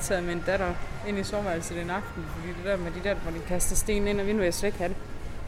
taget 0.00 0.24
min 0.24 0.42
datter 0.46 0.74
ind 1.08 1.18
i 1.18 1.24
soveværelset 1.24 1.80
en 1.80 1.90
aften, 1.90 2.24
fordi 2.36 2.48
det 2.48 2.64
der 2.64 2.76
med 2.76 2.90
de 2.92 3.08
der, 3.08 3.14
hvor 3.14 3.30
de 3.32 3.38
kaster 3.48 3.76
sten 3.76 4.08
ind 4.08 4.20
og 4.20 4.26
vinduet, 4.26 4.44
jeg 4.44 4.54
slet 4.54 4.66
ikke 4.68 4.78
have 4.78 4.88
det. 4.88 4.96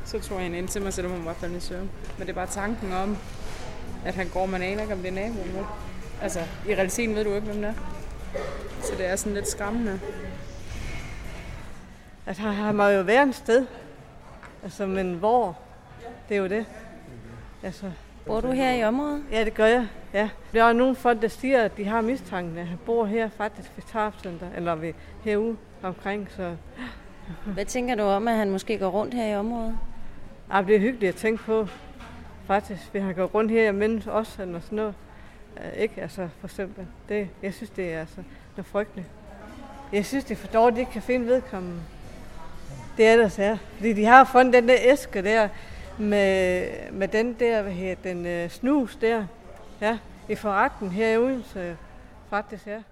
Så 0.04 0.18
tog 0.20 0.36
jeg 0.36 0.42
hende 0.44 0.58
ind 0.58 0.68
til 0.68 0.82
mig, 0.82 0.92
så 0.92 1.02
det 1.02 1.10
må 1.10 1.16
hun 1.16 1.24
bare 1.24 1.34
falde 1.34 1.56
i 1.56 1.60
søvn. 1.60 1.90
Men 2.18 2.26
det 2.26 2.28
er 2.28 2.34
bare 2.34 2.46
tanken 2.46 2.92
om, 2.92 3.16
at 4.04 4.14
han 4.14 4.28
går, 4.28 4.46
man 4.46 4.62
aner 4.62 4.82
ikke, 4.82 4.94
om 4.94 5.00
det 5.00 5.08
er 5.08 5.12
naboen. 5.12 5.54
vel? 5.54 5.64
Altså, 6.22 6.40
i 6.68 6.74
realiteten 6.74 7.14
ved 7.16 7.24
du 7.24 7.34
ikke, 7.34 7.46
hvem 7.46 7.56
det 7.62 7.64
er. 7.64 7.74
Så 8.82 8.92
det 8.98 9.06
er 9.06 9.16
sådan 9.16 9.34
lidt 9.34 9.48
skræmmende. 9.50 10.00
Altså, 12.26 12.42
her 12.42 12.72
må 12.72 12.88
jo 12.88 13.02
være 13.02 13.28
et 13.28 13.34
sted. 13.34 13.66
Altså, 14.64 14.86
men 14.86 15.14
hvor? 15.14 15.58
Det 16.28 16.36
er 16.36 16.40
jo 16.40 16.46
det. 16.46 16.66
Altså, 17.62 17.90
Bor 18.26 18.40
du 18.40 18.50
her 18.50 18.72
i 18.72 18.84
området? 18.84 19.22
ja, 19.32 19.44
det 19.44 19.54
gør 19.54 19.66
jeg. 19.66 19.86
Ja. 20.14 20.28
Der 20.52 20.64
er 20.64 20.72
nogle 20.72 20.94
folk, 20.96 21.22
der 21.22 21.28
siger, 21.28 21.62
at 21.62 21.76
de 21.76 21.84
har 21.84 22.00
mistanken, 22.00 22.58
at 22.58 22.66
han 22.66 22.78
bor 22.86 23.04
her 23.04 23.28
faktisk 23.28 23.70
ved 23.76 23.84
Tarpcenter, 23.92 24.46
eller 24.56 24.74
ved 24.74 24.92
herude 25.24 25.56
omkring, 25.82 26.28
så 26.36 26.56
Hvad 27.46 27.64
tænker 27.64 27.94
du 27.94 28.02
om, 28.02 28.28
at 28.28 28.34
han 28.34 28.50
måske 28.50 28.78
går 28.78 28.88
rundt 28.88 29.14
her 29.14 29.26
i 29.26 29.36
området? 29.36 29.78
ja, 30.52 30.62
det 30.62 30.76
er 30.76 30.80
hyggeligt 30.80 31.08
at 31.08 31.14
tænke 31.14 31.44
på. 31.44 31.68
Faktisk, 32.46 32.94
vi 32.94 32.98
har 32.98 33.12
gået 33.12 33.34
rundt 33.34 33.50
her, 33.50 33.72
mens 33.72 34.06
os 34.06 34.38
eller 34.38 34.60
sådan 34.60 34.76
noget. 34.76 34.94
Uh, 35.56 35.80
ikke, 35.80 36.02
altså, 36.02 36.28
for 36.40 36.46
eksempel. 36.46 36.86
Det, 37.08 37.28
jeg 37.42 37.54
synes, 37.54 37.70
det 37.70 37.92
er 37.92 38.00
altså 38.00 38.16
noget 38.56 38.66
frygteligt. 38.66 39.06
Jeg 39.92 40.06
synes, 40.06 40.24
det 40.24 40.30
er 40.34 40.36
for 40.38 40.46
dårligt, 40.46 40.72
at 40.72 40.76
de 40.76 40.80
ikke 40.80 40.92
kan 40.92 41.02
finde 41.02 41.26
vedkommende. 41.26 41.80
Det 42.96 43.06
er 43.06 43.12
ellers 43.12 43.38
er. 43.38 43.56
Fordi 43.76 43.92
de 43.92 44.04
har 44.04 44.24
fundet 44.24 44.54
den 44.54 44.68
der 44.68 44.76
æske 44.80 45.22
der, 45.22 45.48
med, 45.98 46.66
med 46.92 47.08
den 47.08 47.32
der, 47.38 47.62
hvad 47.62 47.72
hedder 47.72 47.94
den, 48.02 48.26
øh, 48.26 48.50
snus 48.50 48.96
der. 48.96 49.26
Ja, 49.80 49.98
i 50.28 50.34
forretten 50.34 50.90
her 50.90 51.08
i 51.12 51.16
Odense. 51.16 51.76
Faktisk, 52.30 52.66
ja. 52.66 52.82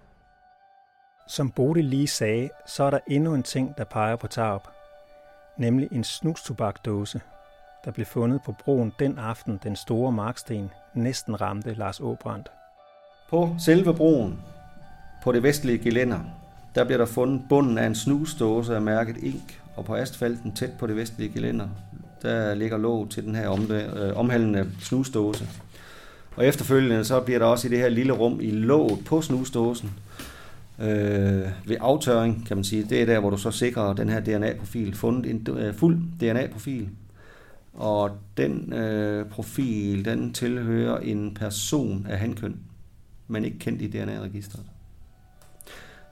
Som 1.28 1.50
Bodil 1.50 1.84
lige 1.84 2.08
sagde, 2.08 2.50
så 2.66 2.84
er 2.84 2.90
der 2.90 2.98
endnu 3.06 3.34
en 3.34 3.42
ting, 3.42 3.74
der 3.78 3.84
peger 3.84 4.16
på 4.16 4.26
Tarp. 4.26 4.68
Nemlig 5.56 5.88
en 5.92 6.04
snustobakdåse, 6.04 7.20
der 7.84 7.90
blev 7.90 8.06
fundet 8.06 8.40
på 8.44 8.54
broen 8.64 8.92
den 8.98 9.18
aften, 9.18 9.60
den 9.62 9.76
store 9.76 10.12
marksten 10.12 10.70
næsten 10.94 11.40
ramte 11.40 11.74
Lars 11.74 12.00
Åbrandt. 12.00 12.50
På 13.30 13.54
selve 13.58 13.94
broen, 13.94 14.42
på 15.22 15.32
det 15.32 15.42
vestlige 15.42 15.78
gelænder, 15.78 16.20
der 16.74 16.84
bliver 16.84 16.98
der 16.98 17.06
fundet 17.06 17.42
bunden 17.48 17.78
af 17.78 17.86
en 17.86 17.94
snusdåse 17.94 18.74
af 18.74 18.82
mærket 18.82 19.16
Ink, 19.16 19.62
og 19.76 19.84
på 19.84 19.94
asfalten 19.94 20.52
tæt 20.52 20.70
på 20.78 20.86
det 20.86 20.96
vestlige 20.96 21.32
gelænder, 21.32 21.68
der 22.24 22.54
ligger 22.54 22.78
låg 22.78 23.10
til 23.10 23.24
den 23.24 23.34
her 23.34 23.48
omve- 23.48 23.98
øh, 23.98 24.16
omhandlende 24.16 24.70
snusdåse. 24.80 25.48
Og 26.36 26.46
efterfølgende 26.46 27.04
så 27.04 27.20
bliver 27.20 27.38
der 27.38 27.46
også 27.46 27.68
i 27.68 27.70
det 27.70 27.78
her 27.78 27.88
lille 27.88 28.12
rum 28.12 28.40
i 28.40 28.50
låget 28.50 29.04
på 29.04 29.22
snusdåsen, 29.22 29.90
øh, 30.78 31.48
ved 31.64 31.76
aftørring, 31.80 32.46
kan 32.46 32.56
man 32.56 32.64
sige, 32.64 32.86
det 32.90 33.02
er 33.02 33.06
der, 33.06 33.20
hvor 33.20 33.30
du 33.30 33.36
så 33.36 33.50
sikrer 33.50 33.92
den 33.92 34.08
her 34.08 34.20
DNA-profil, 34.20 34.94
fundet 34.94 35.30
en 35.30 35.46
øh, 35.56 35.74
fuld 35.74 35.98
DNA-profil. 36.20 36.88
Og 37.74 38.10
den 38.36 38.72
øh, 38.72 39.26
profil, 39.26 40.04
den 40.04 40.32
tilhører 40.32 40.98
en 40.98 41.34
person 41.34 42.06
af 42.10 42.18
hankøn, 42.18 42.56
men 43.28 43.44
ikke 43.44 43.58
kendt 43.58 43.82
i 43.82 43.86
DNA-registret. 43.86 44.62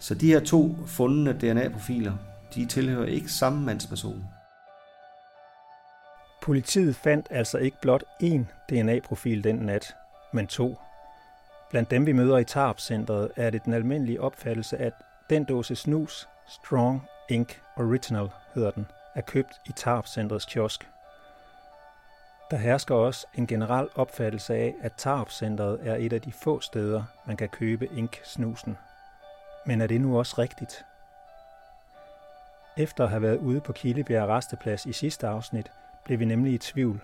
Så 0.01 0.15
de 0.15 0.27
her 0.27 0.41
to 0.41 0.77
fundne 0.87 1.33
DNA-profiler, 1.33 2.13
de 2.55 2.67
tilhører 2.67 3.07
ikke 3.07 3.33
samme 3.33 3.67
mandsperson. 3.67 4.25
Politiet 6.43 6.97
fandt 6.97 7.27
altså 7.31 7.59
ikke 7.59 7.77
blot 7.83 8.05
én 8.23 8.45
DNA-profil 8.69 9.45
den 9.45 9.57
nat, 9.57 9.97
men 10.33 10.47
to. 10.47 10.77
Blandt 11.71 11.91
dem, 11.91 12.07
vi 12.07 12.13
møder 12.13 12.39
i 12.39 12.45
Tarp-centret, 12.45 13.33
er 13.37 13.51
det 13.51 13.65
den 13.65 13.73
almindelige 13.73 14.21
opfattelse, 14.21 14.79
at 14.79 14.93
den 15.31 15.45
dåse 15.45 15.77
snus, 15.77 16.29
Strong 16.49 17.03
Ink 17.29 17.63
Original 17.77 18.29
hedder 18.55 18.71
den, 18.71 18.87
er 19.15 19.21
købt 19.21 19.61
i 19.67 19.73
Tarp-centrets 19.73 20.45
kiosk. 20.45 20.89
Der 22.51 22.57
hersker 22.57 22.95
også 22.95 23.27
en 23.35 23.47
generel 23.47 23.89
opfattelse 23.95 24.55
af, 24.55 24.75
at 24.83 24.93
Tarp-centret 24.97 25.81
er 25.83 25.97
et 25.97 26.13
af 26.13 26.21
de 26.21 26.33
få 26.33 26.61
steder, 26.61 27.05
man 27.27 27.37
kan 27.37 27.49
købe 27.49 27.89
ink-snusen. 27.97 28.79
Men 29.67 29.81
er 29.81 29.87
det 29.87 30.01
nu 30.01 30.19
også 30.19 30.35
rigtigt? 30.39 30.85
Efter 32.77 33.05
at 33.05 33.11
have 33.11 33.23
været 33.23 33.39
ude 33.39 33.61
på 33.61 33.73
Kildebjerg 33.73 34.29
Resteplads 34.29 34.87
i 34.87 34.93
sidste 34.93 35.29
afsnit, 35.29 35.71
blev 36.05 36.19
vi 36.19 36.25
nemlig 36.25 36.53
i 36.53 36.59
tvivl. 36.59 37.01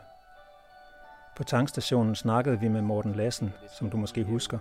På 1.37 1.45
tankstationen 1.45 2.15
snakkede 2.15 2.61
vi 2.61 2.69
med 2.69 2.83
Morten 2.83 3.15
Lassen, 3.15 3.53
som 3.79 3.91
du 3.91 3.97
måske 3.97 4.25
husker, 4.25 4.59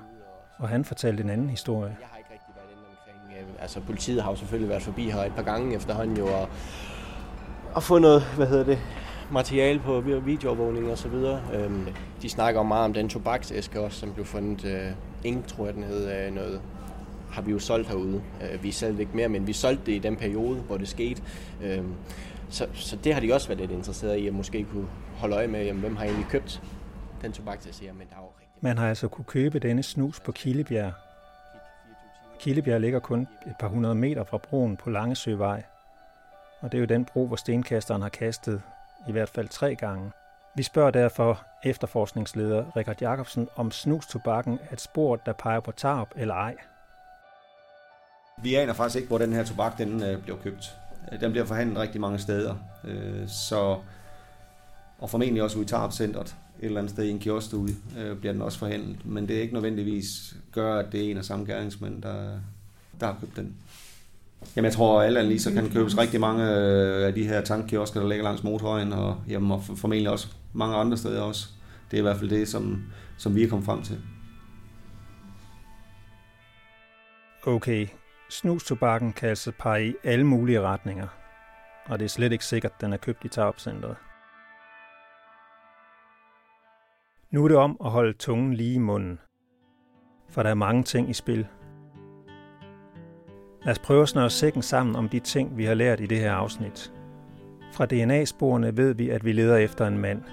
og 0.58 0.70
han 0.70 0.86
fortalte 0.86 1.24
en 1.24 1.30
anden 1.30 1.50
historie. 1.50 1.98
Øh, 3.30 3.48
altså 3.60 3.82
politiet 3.82 4.24
har 4.24 4.30
jo 4.30 4.36
selvfølgelig 4.36 4.70
været 4.70 4.84
forbi 4.84 5.10
her 5.10 5.24
et 5.24 5.36
par 5.36 5.44
gange 5.44 5.76
efterhånden 5.76 6.18
jo, 6.18 6.28
og, 6.28 6.50
og 7.74 7.84
fundet, 7.84 8.24
hvad 8.36 8.48
hedder 8.48 8.64
det, 8.64 8.80
materiale 9.32 9.80
på 9.80 10.02
videoovervågning 10.02 10.92
og 10.92 10.98
så 10.98 11.08
videre. 11.10 11.42
Øhm, 11.54 11.88
de 12.22 12.30
snakker 12.30 12.64
meget 12.64 12.86
om 12.86 12.94
den 12.94 13.10
tobaksæske 13.10 13.82
også, 13.82 14.00
som 14.00 14.14
blev 14.14 14.26
fundet. 14.26 14.66
Øh, 14.66 14.92
ingen 15.24 15.44
tror 15.44 15.66
jeg, 15.66 15.74
den 15.74 15.84
hed 15.84 16.28
øh, 16.28 16.34
noget 16.34 16.62
har 17.32 17.42
vi 17.42 17.52
jo 17.52 17.60
solgt 17.60 17.88
herude. 17.88 18.22
Øh, 18.42 18.64
vi 18.64 18.72
sælger 18.72 19.00
ikke 19.00 19.16
mere, 19.16 19.30
men 19.30 19.48
vi 19.48 19.54
solgte 19.54 19.86
det 19.86 19.92
i 19.92 20.00
den 20.00 20.16
periode, 20.16 20.56
hvor 20.56 20.78
det 20.78 20.88
skete. 20.88 21.22
Øh, 21.64 21.84
så, 22.50 22.68
så 22.74 22.96
det 22.96 23.14
har 23.14 23.22
de 23.22 23.34
også 23.34 23.48
været 23.48 23.60
lidt 23.60 23.72
interesseret 23.72 24.18
i, 24.18 24.28
at 24.28 24.34
måske 24.34 24.64
kunne 24.64 24.88
holde 25.18 25.36
øje 25.36 25.48
med, 25.48 25.66
jamen, 25.66 25.82
hvem 25.82 25.96
har 25.96 26.06
egentlig 26.06 26.28
købt 26.30 26.62
den 27.22 27.32
tobak, 27.32 27.64
der 27.64 27.72
siger, 27.72 27.94
men 27.94 28.08
der 28.10 28.16
er 28.16 28.20
jo 28.20 28.28
rigtig 28.40 28.58
Man 28.62 28.78
har 28.78 28.90
altså 28.90 29.08
kunne 29.08 29.26
købe 29.26 29.60
denne 29.60 29.84
snus 29.84 30.20
på 30.20 30.32
Kildebjerg. 30.32 30.94
Kildebjerg 32.40 32.82
ligger 32.82 33.00
kun 33.00 33.22
et 33.22 33.56
par 33.60 33.68
hundrede 33.68 33.96
meter 33.96 34.24
fra 34.24 34.38
broen 34.38 34.78
på 34.78 34.90
Langesøvej. 34.90 35.64
Og 36.60 36.72
det 36.72 36.78
er 36.78 36.80
jo 36.80 36.86
den 36.86 37.06
bro, 37.06 37.28
hvor 37.28 37.36
stenkasteren 37.36 38.02
har 38.02 38.10
kastet 38.10 38.62
i 39.08 39.12
hvert 39.12 39.30
fald 39.30 39.48
tre 39.48 39.76
gange. 39.76 40.12
Vi 40.56 40.64
spørger 40.64 40.92
derfor 40.92 41.46
efterforskningsleder 41.64 42.78
Richard 42.78 43.02
Jacobsen, 43.02 43.48
om 43.56 43.72
snustobakken 43.72 44.60
er 44.70 44.74
et 44.74 44.82
spor, 44.82 45.16
der 45.16 45.34
peger 45.34 45.60
på 45.60 45.72
tarp 45.72 46.10
eller 46.16 46.36
ej. 46.36 46.56
Vi 48.42 48.56
aner 48.56 48.74
faktisk 48.74 48.96
ikke, 48.96 49.08
hvor 49.08 49.18
den 49.18 49.34
her 49.34 49.44
tobak 49.44 49.78
den 49.78 50.04
øh, 50.04 50.22
bliver 50.24 50.38
købt. 50.38 50.80
Øh, 51.12 51.22
den 51.22 51.32
bliver 51.32 51.46
forhandlet 51.46 51.78
rigtig 51.78 52.02
mange 52.02 52.20
steder. 52.20 52.56
Øh, 52.84 53.28
så, 53.50 53.78
og 55.00 55.10
formentlig 55.10 55.44
også 55.44 55.58
ude 55.58 55.66
i 55.66 55.68
Tarp-centret. 55.68 56.36
Et 56.60 56.66
eller 56.66 56.80
andet 56.80 56.92
sted 56.92 57.04
i 57.04 57.10
en 57.10 57.20
kiosk 57.20 57.52
derude 57.52 57.76
øh, 58.00 58.18
bliver 58.18 58.34
den 58.34 58.42
også 58.42 58.60
forhandlet. 58.60 59.06
Men 59.06 59.28
det 59.28 59.38
er 59.38 59.42
ikke 59.42 59.54
nødvendigvis 59.54 60.36
gør, 60.52 60.80
at 60.80 60.92
det 60.92 61.06
er 61.06 61.12
en 61.12 61.18
af 61.18 61.26
samme 61.26 61.46
gerningsmænd, 61.46 62.02
der, 62.02 62.40
der 63.00 63.06
har 63.06 63.18
købt 63.22 63.36
den. 63.36 63.56
Jamen 64.56 64.66
jeg 64.66 64.74
tror, 64.74 65.02
at 65.02 65.08
alle 65.08 65.24
lige 65.24 65.40
så 65.40 65.52
kan 65.52 65.70
købes 65.70 65.98
rigtig 65.98 66.20
mange 66.20 66.44
øh, 66.44 67.08
af 67.08 67.14
de 67.14 67.28
her 67.28 67.42
tankkiosker, 67.42 68.00
der 68.00 68.08
ligger 68.08 68.24
langs 68.24 68.44
motorvejen, 68.44 68.94
og, 68.94 69.22
jamen, 69.28 69.52
og 69.52 69.64
formentlig 69.64 70.12
også 70.12 70.28
mange 70.54 70.76
andre 70.76 70.98
steder 70.98 71.22
også. 71.22 71.48
Det 71.92 71.98
er 71.98 72.02
i 72.02 72.02
hvert 72.02 72.18
fald 72.18 72.30
det, 72.30 72.48
som, 72.48 72.84
som 73.18 73.36
vi 73.36 73.44
er 73.44 73.50
kommet 73.50 73.66
frem 73.66 73.82
til. 73.82 73.98
Okay, 77.46 77.88
Snustobakken 78.30 79.14
kan 79.14 79.30
altså 79.30 79.52
pege 79.60 79.88
i 79.88 79.96
alle 80.04 80.26
mulige 80.26 80.62
retninger, 80.62 81.08
og 81.86 82.00
det 82.00 82.06
er 82.06 82.10
slet 82.10 82.32
ikke 82.32 82.46
sikkert, 82.46 82.72
at 82.76 82.82
den 82.82 82.94
er 82.94 82.98
købt 82.98 83.26
i 83.26 83.28
Tarpcenteret. 83.28 83.96
Nu 87.32 87.44
er 87.44 87.48
det 87.48 87.58
om 87.58 87.78
at 87.86 87.92
holde 87.92 88.14
tungen 88.14 88.54
lige 88.54 88.74
i 88.74 88.78
munden, 88.78 89.20
for 90.30 90.44
der 90.44 90.50
er 90.50 90.54
mange 90.54 90.84
ting 90.84 91.10
i 91.10 91.14
spil. 91.14 91.48
Lad 93.64 93.72
os 93.72 93.80
prøve 93.80 94.02
at 94.02 94.10
snøre 94.10 94.30
sækken 94.30 94.62
sammen 94.62 94.96
om 94.96 95.10
de 95.10 95.20
ting, 95.20 95.58
vi 95.58 95.66
har 95.66 95.74
lært 95.74 96.00
i 96.00 96.06
det 96.06 96.20
her 96.20 96.34
afsnit. 96.34 96.94
Fra 97.74 97.86
DNA-sporene 97.86 98.78
ved 98.78 98.94
vi, 98.94 99.10
at 99.10 99.26
vi 99.26 99.32
leder 99.32 99.58
efter 99.58 99.88
en 99.88 99.98
mand. 99.98 100.24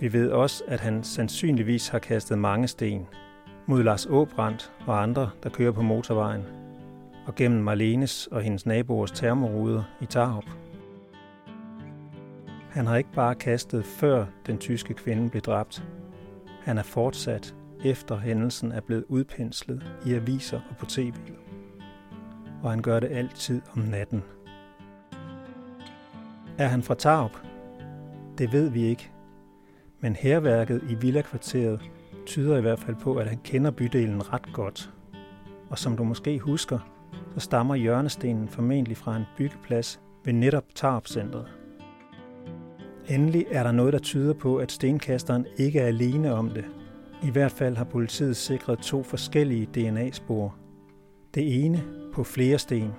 Vi 0.00 0.12
ved 0.12 0.30
også, 0.30 0.64
at 0.68 0.80
han 0.80 1.04
sandsynligvis 1.04 1.88
har 1.88 1.98
kastet 1.98 2.38
mange 2.38 2.68
sten 2.68 3.06
mod 3.66 3.82
Lars 3.82 4.06
Åbrandt 4.06 4.72
og 4.86 5.02
andre, 5.02 5.30
der 5.42 5.50
kører 5.50 5.72
på 5.72 5.82
motorvejen– 5.82 6.44
og 7.26 7.34
gennem 7.34 7.62
Marlenes 7.62 8.26
og 8.26 8.42
hendes 8.42 8.66
naboers 8.66 9.10
termoruder 9.10 9.82
i 10.00 10.06
Tarup. 10.06 10.44
Han 12.70 12.86
har 12.86 12.96
ikke 12.96 13.12
bare 13.14 13.34
kastet 13.34 13.84
før 13.84 14.26
den 14.46 14.58
tyske 14.58 14.94
kvinde 14.94 15.30
blev 15.30 15.42
dræbt. 15.42 15.84
Han 16.62 16.78
er 16.78 16.82
fortsat 16.82 17.54
efter 17.84 18.16
hændelsen 18.16 18.72
er 18.72 18.80
blevet 18.80 19.04
udpenslet 19.08 19.86
i 20.06 20.14
aviser 20.14 20.60
og 20.70 20.76
på 20.76 20.86
tv. 20.86 21.14
Og 22.62 22.70
han 22.70 22.82
gør 22.82 23.00
det 23.00 23.08
altid 23.10 23.60
om 23.76 23.78
natten. 23.78 24.22
Er 26.58 26.66
han 26.66 26.82
fra 26.82 26.94
Tarup? 26.94 27.36
Det 28.38 28.52
ved 28.52 28.70
vi 28.70 28.82
ikke. 28.82 29.10
Men 30.00 30.16
herværket 30.16 30.82
i 30.90 30.94
villakvarteret 30.94 31.90
tyder 32.26 32.56
i 32.56 32.60
hvert 32.60 32.78
fald 32.78 32.96
på, 32.96 33.14
at 33.14 33.28
han 33.28 33.38
kender 33.44 33.70
bydelen 33.70 34.32
ret 34.32 34.52
godt. 34.52 34.90
Og 35.70 35.78
som 35.78 35.96
du 35.96 36.04
måske 36.04 36.38
husker, 36.38 36.78
så 37.34 37.40
stammer 37.40 37.74
hjørnestenen 37.74 38.48
formentlig 38.48 38.96
fra 38.96 39.16
en 39.16 39.24
byggeplads 39.36 40.00
ved 40.24 40.32
netop 40.32 40.64
Tarpcentret. 40.74 41.46
Endelig 43.08 43.46
er 43.50 43.62
der 43.62 43.72
noget, 43.72 43.92
der 43.92 43.98
tyder 43.98 44.34
på, 44.34 44.56
at 44.56 44.72
stenkasteren 44.72 45.46
ikke 45.56 45.80
er 45.80 45.86
alene 45.86 46.34
om 46.34 46.48
det. 46.48 46.64
I 47.22 47.30
hvert 47.30 47.52
fald 47.52 47.76
har 47.76 47.84
politiet 47.84 48.36
sikret 48.36 48.78
to 48.78 49.02
forskellige 49.02 49.66
DNA-spor. 49.66 50.54
Det 51.34 51.64
ene 51.64 51.84
på 52.12 52.24
flere 52.24 52.58
sten. 52.58 52.92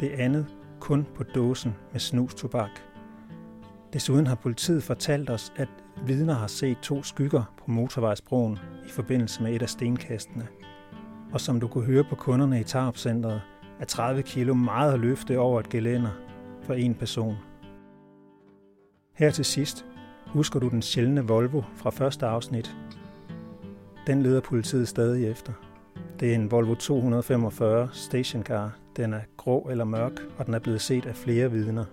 Det 0.00 0.10
andet 0.10 0.46
kun 0.80 1.06
på 1.14 1.22
dåsen 1.22 1.74
med 1.92 2.00
snustobak. 2.00 2.70
Desuden 3.92 4.26
har 4.26 4.34
politiet 4.34 4.82
fortalt 4.82 5.30
os, 5.30 5.52
at 5.56 5.68
vidner 6.06 6.34
har 6.34 6.46
set 6.46 6.78
to 6.78 7.02
skygger 7.02 7.54
på 7.58 7.70
motorvejsbroen 7.70 8.58
i 8.86 8.90
forbindelse 8.90 9.42
med 9.42 9.54
et 9.54 9.62
af 9.62 9.68
stenkastene– 9.68 10.46
og 11.32 11.40
som 11.40 11.60
du 11.60 11.68
kunne 11.68 11.84
høre 11.84 12.04
på 12.04 12.14
kunderne 12.14 12.60
i 12.60 12.64
tarp 12.64 12.96
er 13.80 13.84
30 13.84 14.22
kilo 14.22 14.54
meget 14.54 14.92
at 14.92 15.00
løfte 15.00 15.38
over 15.38 15.60
et 15.60 15.68
gelænder 15.68 16.10
for 16.62 16.74
en 16.74 16.94
person. 16.94 17.36
Her 19.14 19.30
til 19.30 19.44
sidst 19.44 19.86
husker 20.26 20.60
du 20.60 20.68
den 20.68 20.82
sjældne 20.82 21.20
Volvo 21.20 21.62
fra 21.76 21.90
første 21.90 22.26
afsnit. 22.26 22.76
Den 24.06 24.22
leder 24.22 24.40
politiet 24.40 24.88
stadig 24.88 25.30
efter. 25.30 25.52
Det 26.20 26.30
er 26.30 26.34
en 26.34 26.50
Volvo 26.50 26.74
245 26.74 27.88
stationcar. 27.92 28.76
Den 28.96 29.12
er 29.12 29.20
grå 29.36 29.68
eller 29.70 29.84
mørk, 29.84 30.12
og 30.38 30.46
den 30.46 30.54
er 30.54 30.58
blevet 30.58 30.80
set 30.80 31.06
af 31.06 31.16
flere 31.16 31.50
vidner. 31.50 31.84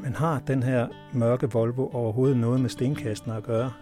Men 0.00 0.14
har 0.14 0.42
den 0.46 0.62
her 0.62 0.88
mørke 1.12 1.50
Volvo 1.52 1.88
overhovedet 1.92 2.36
noget 2.36 2.60
med 2.60 2.70
stenkasten 2.70 3.32
at 3.32 3.42
gøre? 3.42 3.72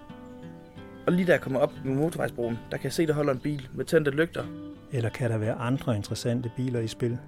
Og 1.07 1.12
lige 1.12 1.27
da 1.27 1.33
jeg 1.33 1.40
kommer 1.40 1.61
op 1.61 1.73
med 1.85 1.94
motorvejsbroen, 1.94 2.59
der 2.71 2.77
kan 2.77 2.85
jeg 2.85 2.92
se, 2.92 3.07
der 3.07 3.14
holder 3.14 3.33
en 3.33 3.40
bil 3.40 3.68
med 3.75 3.85
tændte 3.85 4.11
lygter 4.11 4.67
eller 4.92 5.11
kan 5.11 5.31
der 5.31 5.38
være 5.38 5.55
andre 5.55 5.96
interessante 5.96 6.51
biler 6.57 6.81
i 6.81 6.87
spil? 6.87 7.18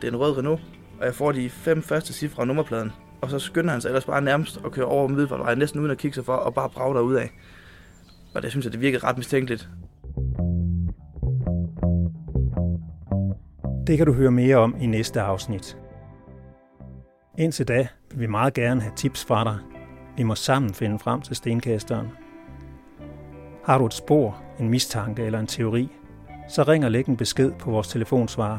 Det 0.00 0.08
er 0.08 0.12
en 0.12 0.18
rød 0.18 0.38
Renault, 0.38 0.60
og 1.00 1.06
jeg 1.06 1.14
får 1.14 1.32
de 1.32 1.50
fem 1.50 1.82
første 1.82 2.12
cifre 2.12 2.40
af 2.40 2.46
nummerpladen. 2.46 2.92
Og 3.20 3.30
så 3.30 3.38
skynder 3.38 3.70
han 3.70 3.80
sig 3.80 3.88
ellers 3.88 4.04
bare 4.04 4.20
nærmest 4.20 4.60
at 4.64 4.72
køre 4.72 4.86
over 4.86 5.08
Middelfartvej, 5.08 5.54
næsten 5.54 5.80
uden 5.80 5.90
at 5.90 5.98
kigge 5.98 6.14
sig 6.14 6.24
for, 6.24 6.32
og 6.32 6.54
bare 6.54 6.70
brage 6.70 7.20
af. 7.20 7.30
Og 8.34 8.42
det 8.42 8.50
synes 8.50 8.64
jeg, 8.64 8.72
det 8.72 8.80
virker 8.80 9.04
ret 9.04 9.16
mistænkeligt. 9.16 9.68
Det 13.86 13.96
kan 13.96 14.06
du 14.06 14.12
høre 14.12 14.30
mere 14.30 14.56
om 14.56 14.76
i 14.80 14.86
næste 14.86 15.20
afsnit. 15.20 15.78
Indtil 17.38 17.68
da 17.68 17.88
vil 18.10 18.20
vi 18.20 18.26
meget 18.26 18.54
gerne 18.54 18.80
have 18.80 18.92
tips 18.96 19.24
fra 19.24 19.44
dig. 19.44 19.58
Vi 20.16 20.22
må 20.22 20.34
sammen 20.34 20.74
finde 20.74 20.98
frem 20.98 21.20
til 21.20 21.36
stenkasteren. 21.36 22.08
Har 23.64 23.78
du 23.78 23.86
et 23.86 23.94
spor, 23.94 24.42
en 24.60 24.68
mistanke 24.68 25.22
eller 25.22 25.38
en 25.38 25.46
teori, 25.46 25.88
så 26.52 26.62
ring 26.62 26.84
og 26.84 26.90
læg 26.90 27.08
en 27.08 27.16
besked 27.16 27.52
på 27.58 27.70
vores 27.70 27.88
telefonsvarer 27.88 28.58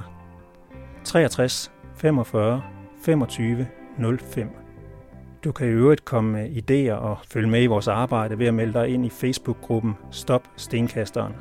63 1.03 1.71
45 1.95 2.61
25 3.01 3.67
05. 4.19 4.49
Du 5.43 5.51
kan 5.51 5.67
i 5.67 5.69
øvrigt 5.69 6.05
komme 6.05 6.31
med 6.31 6.49
idéer 6.49 6.93
og 6.93 7.17
følge 7.31 7.49
med 7.49 7.63
i 7.63 7.65
vores 7.65 7.87
arbejde 7.87 8.39
ved 8.39 8.47
at 8.47 8.53
melde 8.53 8.73
dig 8.73 8.87
ind 8.87 9.05
i 9.05 9.09
Facebook-gruppen 9.09 9.93
Stop 10.11 10.47
Stenkasteren. 10.55 11.33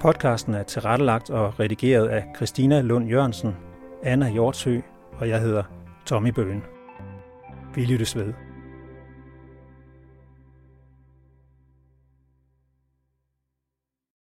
Podcasten 0.00 0.54
er 0.54 0.62
tilrettelagt 0.62 1.30
og 1.30 1.60
redigeret 1.60 2.08
af 2.08 2.24
Christina 2.36 2.80
Lund 2.80 3.08
Jørgensen, 3.08 3.56
Anna 4.02 4.30
Hjortsø 4.30 4.80
og 5.12 5.28
jeg 5.28 5.40
hedder 5.40 5.62
Tommy 6.06 6.28
Bøen. 6.28 6.62
Vi 7.74 7.84
lyttes 7.84 8.16
ved. 8.16 8.47